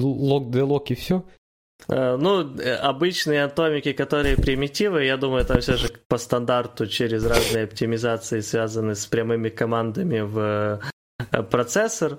[0.00, 1.24] лог де лок и все.
[1.88, 7.24] Э, ну, э, обычные атомики, которые примитивы, я думаю, это все же по стандарту через
[7.24, 10.80] разные оптимизации, связанные с прямыми командами в
[11.32, 12.18] э, процессор.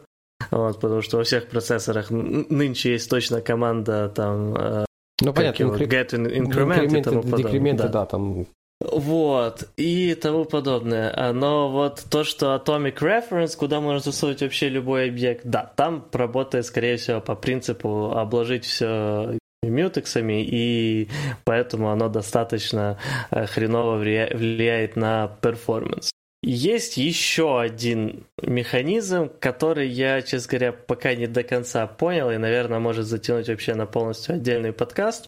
[0.51, 4.85] Вот, потому что во всех процессорах нынче есть точно команда там
[5.21, 7.73] ну, понятно, его, get increment и тому подобное.
[7.73, 7.87] Да.
[7.87, 8.45] да, там
[8.81, 11.13] вот, и тому подобное.
[11.15, 16.05] А, но вот то, что Atomic Reference, куда можно засунуть вообще любой объект, да, там
[16.11, 19.37] работает, скорее всего, по принципу обложить все
[19.69, 21.09] мютексами, и
[21.43, 22.97] поэтому оно достаточно
[23.31, 26.11] э, хреново влияет на перформанс.
[26.45, 32.79] Есть еще один механизм, который я, честно говоря, пока не до конца понял, и, наверное,
[32.79, 35.25] может затянуть вообще на полностью отдельный подкаст,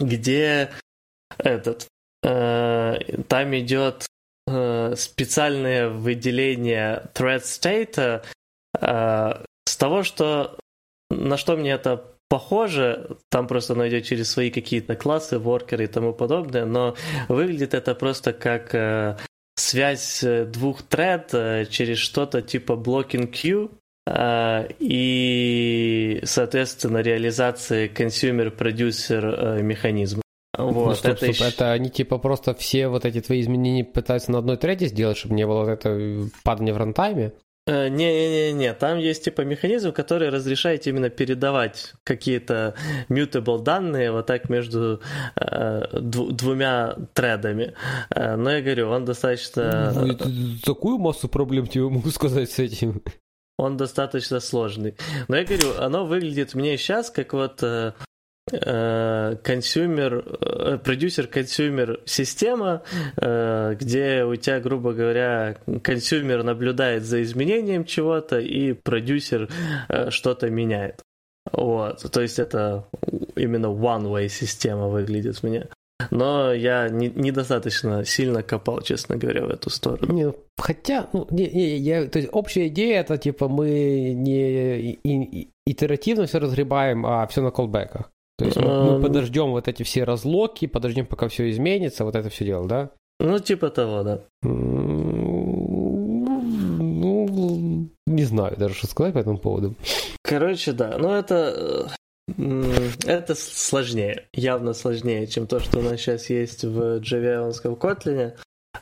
[0.00, 0.70] где
[1.38, 1.86] этот
[2.24, 2.98] э,
[3.28, 4.06] там идет
[4.48, 8.24] э, специальное выделение thread state
[8.80, 10.58] э, с того, что
[11.10, 15.86] на что мне это похоже, там просто оно идет через свои какие-то классы, воркеры и
[15.86, 16.94] тому подобное, но
[17.28, 19.18] выглядит это просто как э,
[19.54, 23.70] связь э, двух тред э, через что-то типа blocking queue,
[24.06, 30.22] э, и, соответственно, реализации consumer-producer э, механизма.
[30.56, 31.44] Вот, ну, стоп, это, стоп, еще...
[31.44, 35.34] это они типа просто все вот эти твои изменения пытаются на одной треде сделать, чтобы
[35.34, 37.34] не было вот этого падания в рантайме?
[37.66, 42.74] Не-не-не, там есть типа механизм, который разрешает именно передавать какие-то
[43.08, 45.00] mutable данные вот так между
[45.36, 47.74] э, двумя тредами.
[48.10, 49.92] Э, но я говорю, он достаточно...
[49.94, 50.18] Ну,
[50.64, 53.00] такую массу проблем тебе могу сказать с этим.
[53.58, 54.96] Он достаточно сложный.
[55.28, 58.11] Но я говорю, оно выглядит мне сейчас как вот э, Э,
[58.50, 62.82] consumer, э, producer-consumer система,
[63.16, 69.48] э, где у тебя, грубо говоря, consumer наблюдает за изменением чего-то, и продюсер
[70.10, 71.02] что-то меняет.
[71.52, 72.88] Вот, то есть это
[73.36, 75.68] именно one-way система выглядит мне.
[76.10, 80.12] Но я не, недостаточно сильно копал, честно говоря, в эту сторону.
[80.12, 84.98] Не, хотя, ну, не, не, я, то есть общая идея это типа мы не и,
[85.04, 88.10] и, итеративно все разгребаем, а все на колбеках.
[88.42, 92.28] То есть мы, мы подождем вот эти все разлоки, подождем, пока все изменится, вот это
[92.28, 92.90] все дело, да?
[93.20, 94.24] Ну, типа того, да.
[94.42, 95.12] Ну,
[98.32, 99.74] знаю даже, что сказать по этому поводу.
[100.22, 101.88] Короче, да, но это
[103.06, 108.32] это сложнее, явно сложнее, чем то, что у нас сейчас есть в Java Kotlin.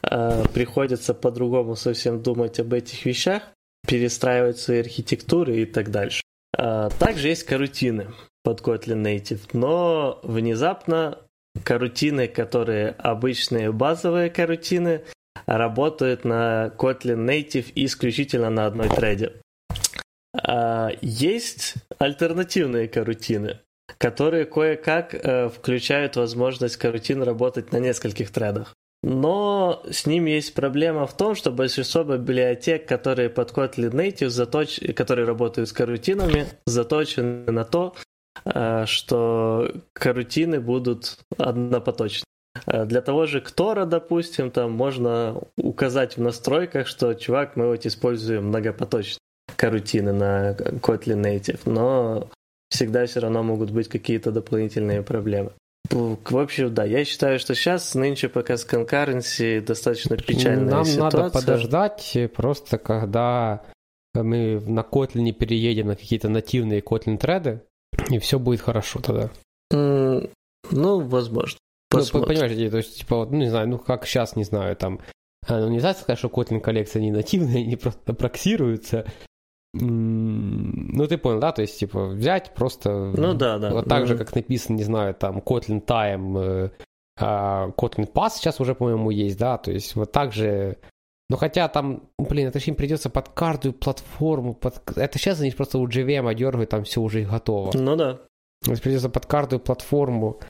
[0.02, 3.42] А, приходится по-другому совсем думать об этих вещах,
[3.86, 6.22] перестраивать свои архитектуры и так дальше.
[6.56, 8.08] А, также есть карутины
[8.42, 11.18] под Kotlin Native, но внезапно
[11.64, 15.02] карутины, которые обычные базовые карутины,
[15.46, 19.32] работают на Kotlin Native исключительно на одной треде.
[20.34, 23.60] А, есть альтернативные карутины,
[23.98, 28.74] которые кое-как э, включают возможность карутин работать на нескольких тредах.
[29.02, 34.78] Но с ним есть проблема в том, что большинство библиотек, которые под Kotlin Native, заточ...
[34.94, 37.94] которые работают с карутинами, заточены на то,
[38.86, 42.24] что карутины будут однопоточны.
[42.66, 47.86] Э, для того же Ктора, допустим, там можно указать в настройках, что, чувак, мы вот
[47.86, 49.18] используем многопоточно
[49.56, 52.28] карутины на Kotlin Native, но
[52.70, 55.52] всегда все равно могут быть какие-то дополнительные проблемы.
[55.90, 61.20] В общем, да, я считаю, что сейчас нынче пока с concurrency достаточно печальная Нам ситуация.
[61.20, 63.64] надо подождать просто, когда
[64.14, 67.62] мы на Kotlin переедем на какие-то нативные Kotlin треды,
[68.08, 69.30] и все будет хорошо тогда.
[69.72, 70.30] Mm,
[70.70, 71.58] ну, возможно.
[71.92, 75.00] Ну, понимаешь, то есть, типа, вот, ну, не знаю, ну, как сейчас, не знаю, там,
[75.46, 79.06] а, ну, нельзя сказать, что Kotlin коллекция не нативная, они просто проксируются,
[79.72, 81.52] ну, ты понял, да?
[81.52, 83.12] То есть, типа, взять просто...
[83.16, 83.70] Ну, да, да.
[83.70, 86.70] Вот так же, как написано, не знаю, там, Kotlin Time, э,
[87.16, 89.58] а, Kotlin Pass сейчас уже, по-моему, есть, да?
[89.58, 90.76] То есть, вот так же...
[91.30, 94.82] Ну, хотя там, блин, это им придется под каждую платформу, под...
[94.96, 97.70] это сейчас они просто у JVM дергают, там все уже готово.
[97.72, 98.14] Ну, да.
[98.64, 100.40] То есть, придется под каждую платформу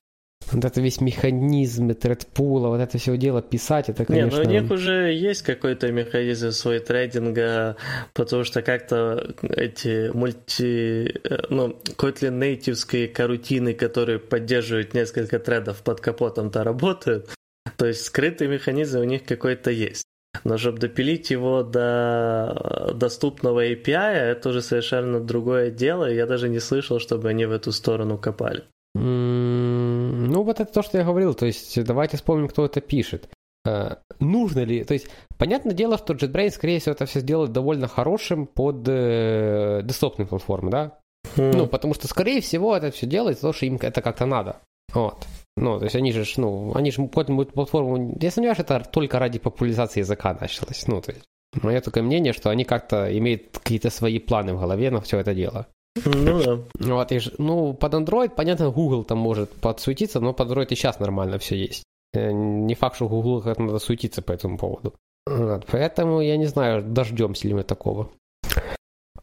[0.50, 4.38] вот это весь механизм тредпула, вот это все дело писать, это, конечно...
[4.38, 7.76] Не, ну у них уже есть какой-то механизм свой трейдинга,
[8.14, 11.14] потому что как-то эти мульти...
[11.24, 17.28] Э, ну, Kotlin нейтивские карутины, которые поддерживают несколько тредов под капотом-то работают.
[17.76, 20.04] То есть скрытый механизм у них какой-то есть.
[20.44, 26.48] Но чтобы допилить его до доступного API, это уже совершенно другое дело, и я даже
[26.48, 28.64] не слышал, чтобы они в эту сторону копали.
[28.94, 31.34] Ну, вот это то, что я говорил.
[31.34, 33.28] То есть, давайте вспомним, кто это пишет.
[33.64, 34.84] Э, нужно ли...
[34.84, 35.08] То есть,
[35.38, 40.70] понятное дело, что JetBrains, скорее всего, это все сделает довольно хорошим под э, десктопные платформы,
[40.70, 40.98] да?
[41.36, 41.56] Mm.
[41.56, 44.56] Ну, потому что, скорее всего, это все делается, потому что им это как-то надо.
[44.92, 45.26] Вот.
[45.56, 48.16] Ну, то есть они же, ну, они же потом платформу...
[48.20, 50.86] Я сомневаюсь, это только ради популяризации языка началось.
[50.86, 51.24] Ну, то есть,
[51.62, 55.34] мое такое мнение, что они как-то имеют какие-то свои планы в голове на все это
[55.34, 55.66] дело.
[56.04, 56.94] Ну да.
[56.94, 61.00] Вот, и, ну, под Android, понятно, Google там может подсуетиться, но под Android и сейчас
[61.00, 61.84] нормально все есть.
[62.12, 64.94] Э, не факт, что Google как надо суетиться по этому поводу.
[65.26, 68.10] Вот, поэтому я не знаю, дождемся ли мы такого.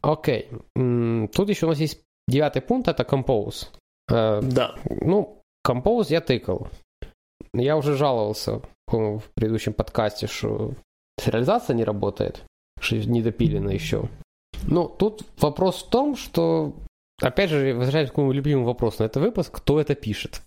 [0.01, 0.49] Окей.
[0.75, 3.67] Тут еще у нас есть девятый пункт, это Compose.
[4.09, 4.75] Э, да.
[4.85, 5.36] Ну,
[5.67, 6.69] Compose я тыкал.
[7.53, 10.73] Я уже жаловался в предыдущем подкасте, что
[11.25, 12.43] реализация не работает,
[12.79, 14.09] что не допилено еще.
[14.63, 16.73] Ну, тут вопрос в том, что,
[17.21, 20.41] опять же, возвращаясь к моему любимому вопросу на этот выпуск, кто это пишет.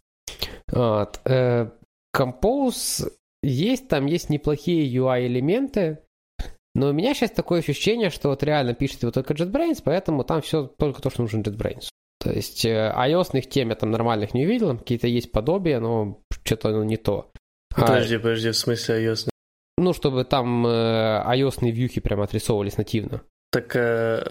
[0.73, 1.21] Вот.
[1.25, 1.71] Э,
[2.17, 3.13] Compose
[3.43, 5.99] есть, там есть неплохие UI-элементы,
[6.75, 10.41] но у меня сейчас такое ощущение, что вот реально пишет его только JetBrains, поэтому там
[10.41, 11.89] все только то, что нужно JetBrains.
[12.21, 16.71] То есть э, ios тем я там нормальных не увидел, какие-то есть подобия, но что-то
[16.71, 17.33] ну, не то.
[17.75, 19.29] Подожди, а, подожди, в смысле ios
[19.79, 23.23] Ну, чтобы там э, ios вьюхи прямо отрисовывались нативно.
[23.51, 24.23] Так, э,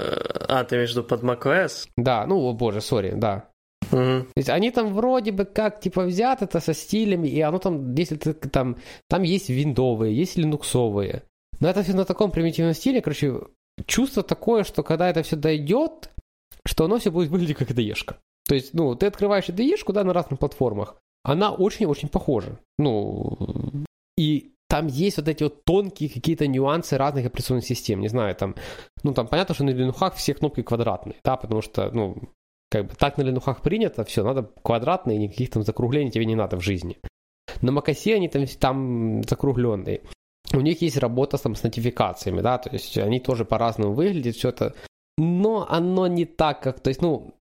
[0.47, 1.87] а, ты виду под macOS?
[1.97, 3.49] Да, ну, о боже, сори, да.
[3.91, 3.97] Угу.
[3.97, 7.95] То есть они там вроде бы как типа взято это со стилями, и оно там,
[7.95, 8.77] если ты там,
[9.07, 11.23] там есть виндовые, есть линуксовые.
[11.59, 13.41] Но это все на таком примитивном стиле, короче,
[13.85, 16.11] чувство такое, что когда это все дойдет,
[16.69, 17.95] что оно все будет выглядеть как ide
[18.47, 22.59] То есть, ну, ты открываешь ide да, на разных платформах, она очень-очень похожа.
[22.77, 23.37] Ну,
[24.17, 28.01] и там есть вот эти вот тонкие какие-то нюансы разных операционных систем.
[28.01, 28.55] Не знаю, там,
[29.03, 32.15] ну, там понятно, что на линухах все кнопки квадратные, да, потому что, ну,
[32.69, 36.57] как бы так на линухах принято, все, надо квадратные, никаких там закруглений тебе не надо
[36.57, 36.99] в жизни.
[37.61, 40.01] На macOS они там, там закругленные.
[40.53, 44.49] У них есть работа там с нотификациями, да, то есть они тоже по-разному выглядят, все
[44.49, 44.75] это,
[45.19, 47.33] но оно не так, как, то есть, ну,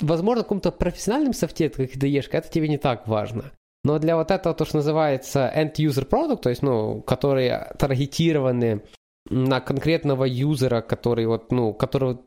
[0.00, 3.52] возможно, в каком-то профессиональном софте, как IDE, это тебе не так важно.
[3.84, 8.82] Но для вот этого, то, что называется end-user product, то есть, ну, которые таргетированы
[9.30, 12.20] на конкретного юзера, который вот, ну, которого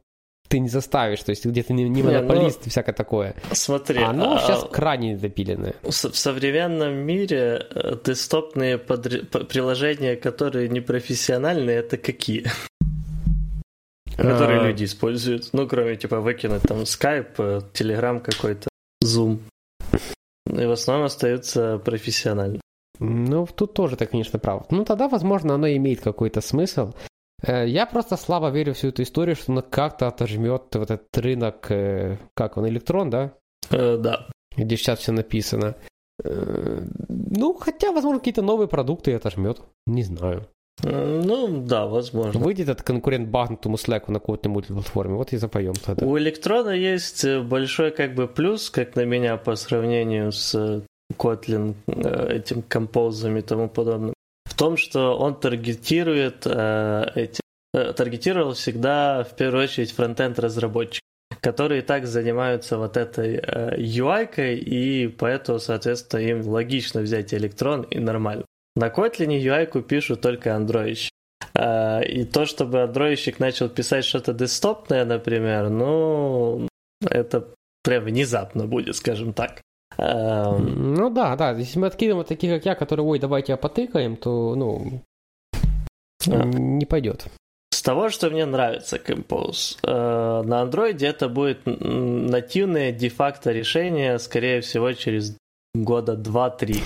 [0.47, 3.35] ты не заставишь, то есть где ты не, не монополист не, ну, и всякое такое.
[3.51, 5.75] Смотри, оно а, сейчас крайне недопиленное.
[5.81, 9.47] В современном мире э, десктопные под...
[9.47, 12.45] приложения, которые не профессиональные, это какие?
[14.17, 14.67] Которые а...
[14.67, 15.49] люди используют.
[15.53, 18.69] Ну, кроме, типа, выкинуть там Skype, Telegram какой-то,
[19.03, 19.39] Zoom.
[20.45, 22.59] И в основном остается профессионально.
[22.99, 24.69] Ну, тут тоже ты, конечно, прав.
[24.69, 26.93] Ну, тогда, возможно, оно имеет какой-то смысл.
[27.43, 31.17] Э, я просто слабо верю в всю эту историю, что оно как-то отожмет вот этот
[31.17, 33.33] рынок, э, как он, электрон, да?
[33.71, 34.27] Э, да.
[34.55, 35.75] Где сейчас все написано.
[36.23, 39.61] Э, ну, хотя, возможно, какие-то новые продукты отожмет.
[39.87, 40.47] Не знаю.
[40.83, 42.39] Ну, да, возможно.
[42.39, 46.05] Выйдет этот конкурент багнутому Slack на какой-то мультиплатформе, вот и запоем тогда.
[46.05, 50.83] У Электрона есть большой как бы плюс, как на меня, по сравнению с
[51.17, 54.13] Kotlin, этим композами и тому подобным,
[54.45, 57.41] в том, что он таргетирует эти
[57.73, 61.01] таргетировал всегда в первую очередь фронтенд разработчик
[61.41, 67.81] которые и так занимаются вот этой э, UI-кой, и поэтому, соответственно, им логично взять электрон
[67.83, 68.45] и нормально.
[68.75, 71.11] На Kotlin UI-ку пишут только андроидщик.
[71.53, 76.67] Э, и то, чтобы андроидщик начал писать что-то десктопное, например, ну,
[77.01, 77.47] это
[77.83, 79.61] прям внезапно будет, скажем так.
[79.97, 84.55] Эм, ну да, да, если мы откидываем таких, как я, которые, ой, давайте потыкаем, то,
[84.55, 85.01] ну,
[86.27, 86.43] а.
[86.45, 87.25] не пойдет.
[87.73, 94.61] С того, что мне нравится Compose, э, на Android это будет нативное де-факто решение, скорее
[94.61, 95.35] всего, через
[95.73, 96.79] года 2-3.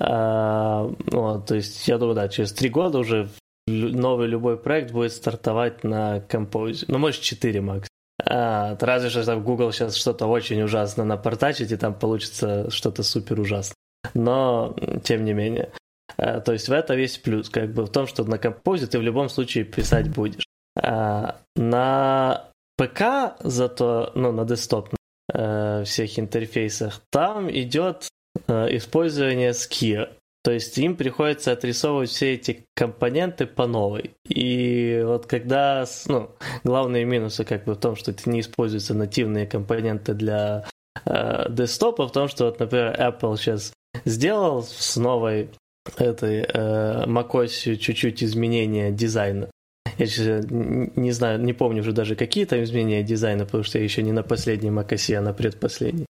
[0.00, 3.28] Э, ну, то есть, я думаю, да, через 3 года уже
[3.66, 6.84] новый любой проект будет стартовать на Compose.
[6.88, 7.88] Ну, может, 4 макс.
[8.24, 13.40] А, разве что там Google сейчас что-то очень ужасно напортачит, и там получится что-то супер
[13.40, 13.76] ужасное.
[14.14, 15.70] Но, тем не менее.
[16.16, 18.98] Э, то есть в этом весь плюс, как бы в том, что на композе ты
[18.98, 20.44] в любом случае писать будешь.
[20.82, 24.94] Э, на ПК зато, ну, на десктоп,
[25.32, 28.08] э, всех интерфейсах, там идет
[28.48, 30.08] использование ски.
[30.42, 34.12] То есть им приходится отрисовывать все эти компоненты по новой.
[34.26, 36.30] И вот когда, ну,
[36.64, 40.64] главные минусы как бы в том, что не используются нативные компоненты для
[41.04, 43.74] э, десктопа, в том, что вот, например, Apple сейчас
[44.06, 45.50] сделал с новой
[45.98, 49.50] этой э, macOS чуть-чуть изменения дизайна.
[49.98, 53.84] Я сейчас не знаю, не помню уже даже какие там изменения дизайна, потому что я
[53.84, 56.06] еще не на последней macOS, а на предпоследней.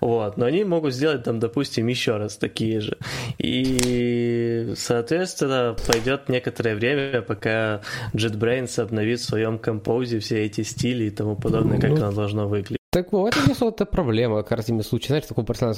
[0.00, 2.98] Вот, но они могут сделать там, допустим, еще раз такие же.
[3.38, 7.82] И, соответственно, пойдет некоторое время, пока
[8.12, 12.48] JetBrains обновит в своем композе все эти стили и тому подобное, как ну, оно должно
[12.48, 12.78] выглядеть.
[12.90, 15.08] Так вот, это не это проблема, как раз случае.
[15.08, 15.76] Знаешь, такой персонаж,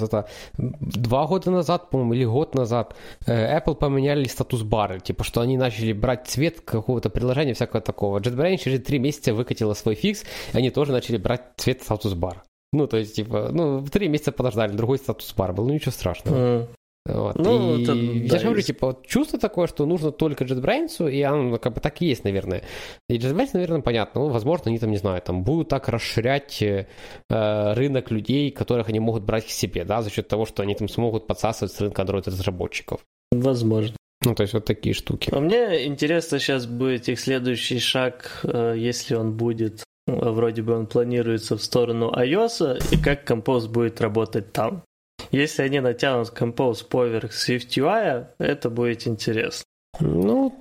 [0.56, 2.94] два года назад, по-моему, или год назад
[3.26, 8.20] э, Apple поменяли статус бары, типа, что они начали брать цвет какого-то приложения, всякого такого.
[8.20, 10.22] JetBrains через три месяца выкатила свой фикс,
[10.54, 12.42] и они тоже начали брать цвет статус бар.
[12.72, 16.36] Ну, то есть, типа, ну, три месяца подождали, другой статус бар был, ну, ничего страшного.
[16.36, 16.68] Mm.
[17.08, 17.36] Вот.
[17.36, 21.10] Ну, и это, я да, же говорю, типа, вот чувство такое, что нужно только JetBrains,
[21.10, 22.62] и оно ну, как бы так и есть, наверное.
[23.08, 24.20] И JetBrains, наверное, понятно.
[24.20, 26.86] Ну, возможно, они там, не знаю, там будут так расширять э,
[27.30, 30.88] рынок людей, которых они могут брать к себе, да, за счет того, что они там
[30.88, 33.00] смогут подсасывать с рынка Android-разработчиков.
[33.32, 33.96] Возможно.
[34.24, 35.30] Ну, то есть вот такие штуки.
[35.32, 40.86] А мне интересно сейчас будет их следующий шаг, э, если он будет, вроде бы он
[40.86, 44.82] планируется в сторону iOS, и как Compose будет работать там.
[45.30, 49.64] Если они натянут Compose поверх SwiftUI, это будет интересно.
[50.00, 50.54] Ну,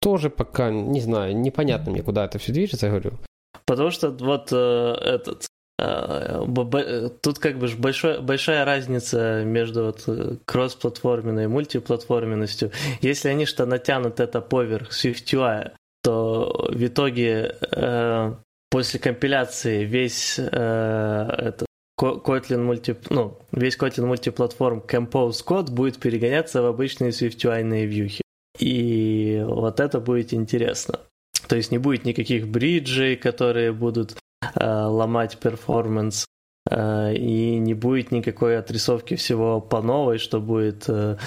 [0.00, 3.18] тоже пока, не знаю, непонятно мне, куда это все движется, я говорю.
[3.66, 5.46] Потому что вот э, этот
[5.78, 12.70] э, тут как бы большой, большая разница между вот э, кроссплатформенной и мультиплатформенностью.
[13.00, 15.72] Если они что натянут это поверх SwiftUI,
[16.02, 18.34] то в итоге э,
[18.72, 21.66] после компиляции весь э, этот
[22.00, 28.22] Kotlin мульти, ну, весь Kotlin мультиплатформ Compose код будет перегоняться в обычные SwiftUI вьюхи.
[28.58, 31.00] И вот это будет интересно.
[31.48, 34.16] То есть не будет никаких бриджей, которые будут
[34.54, 36.24] э, ломать перформанс,
[36.70, 41.18] э, и не будет никакой отрисовки всего по новой, что будет э,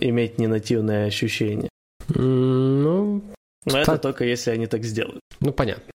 [0.00, 1.68] иметь ненативное ощущение.
[2.08, 3.22] Ну,
[3.66, 3.82] Но так...
[3.82, 5.20] это только если они так сделают.
[5.40, 5.93] Ну, понятно.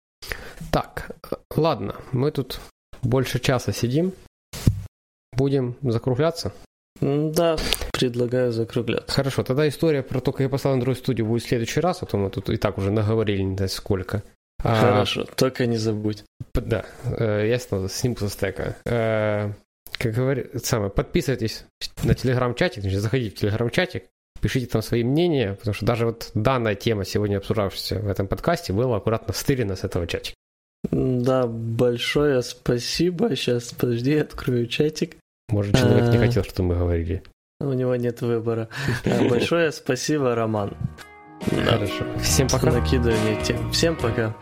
[0.74, 1.12] Так,
[1.54, 2.58] ладно, мы тут
[3.00, 4.12] больше часа сидим.
[5.36, 6.52] Будем закругляться?
[7.00, 7.56] Да,
[7.92, 9.14] предлагаю закругляться.
[9.14, 12.06] Хорошо, тогда история про то, как я поставил Android Studio будет в следующий раз, а
[12.06, 14.24] то мы тут и так уже наговорили не знаю сколько.
[14.64, 16.24] А, Хорошо, а, только не забудь.
[16.54, 18.76] Да, э, я сниму со стека.
[18.84, 19.52] Э,
[19.92, 21.66] как говорит, самое, подписывайтесь
[22.02, 24.06] на телеграм-чатик, значит, заходите в телеграм-чатик,
[24.40, 28.72] пишите там свои мнения, потому что даже вот данная тема, сегодня обсуждавшаяся в этом подкасте,
[28.72, 30.34] была аккуратно стырена с этого чатика.
[30.90, 33.34] Да, большое спасибо.
[33.36, 35.16] Сейчас, подожди, открою чатик.
[35.48, 36.20] Может, человек не а.
[36.20, 37.22] хотел, чтобы мы говорили.
[37.60, 38.68] У него нет выбора.
[39.04, 40.76] А, большое спасибо, Роман.
[41.64, 42.04] Хорошо.
[42.20, 42.72] Всем пока.
[42.72, 43.70] Накидывание тем.
[43.70, 44.34] Всем пока.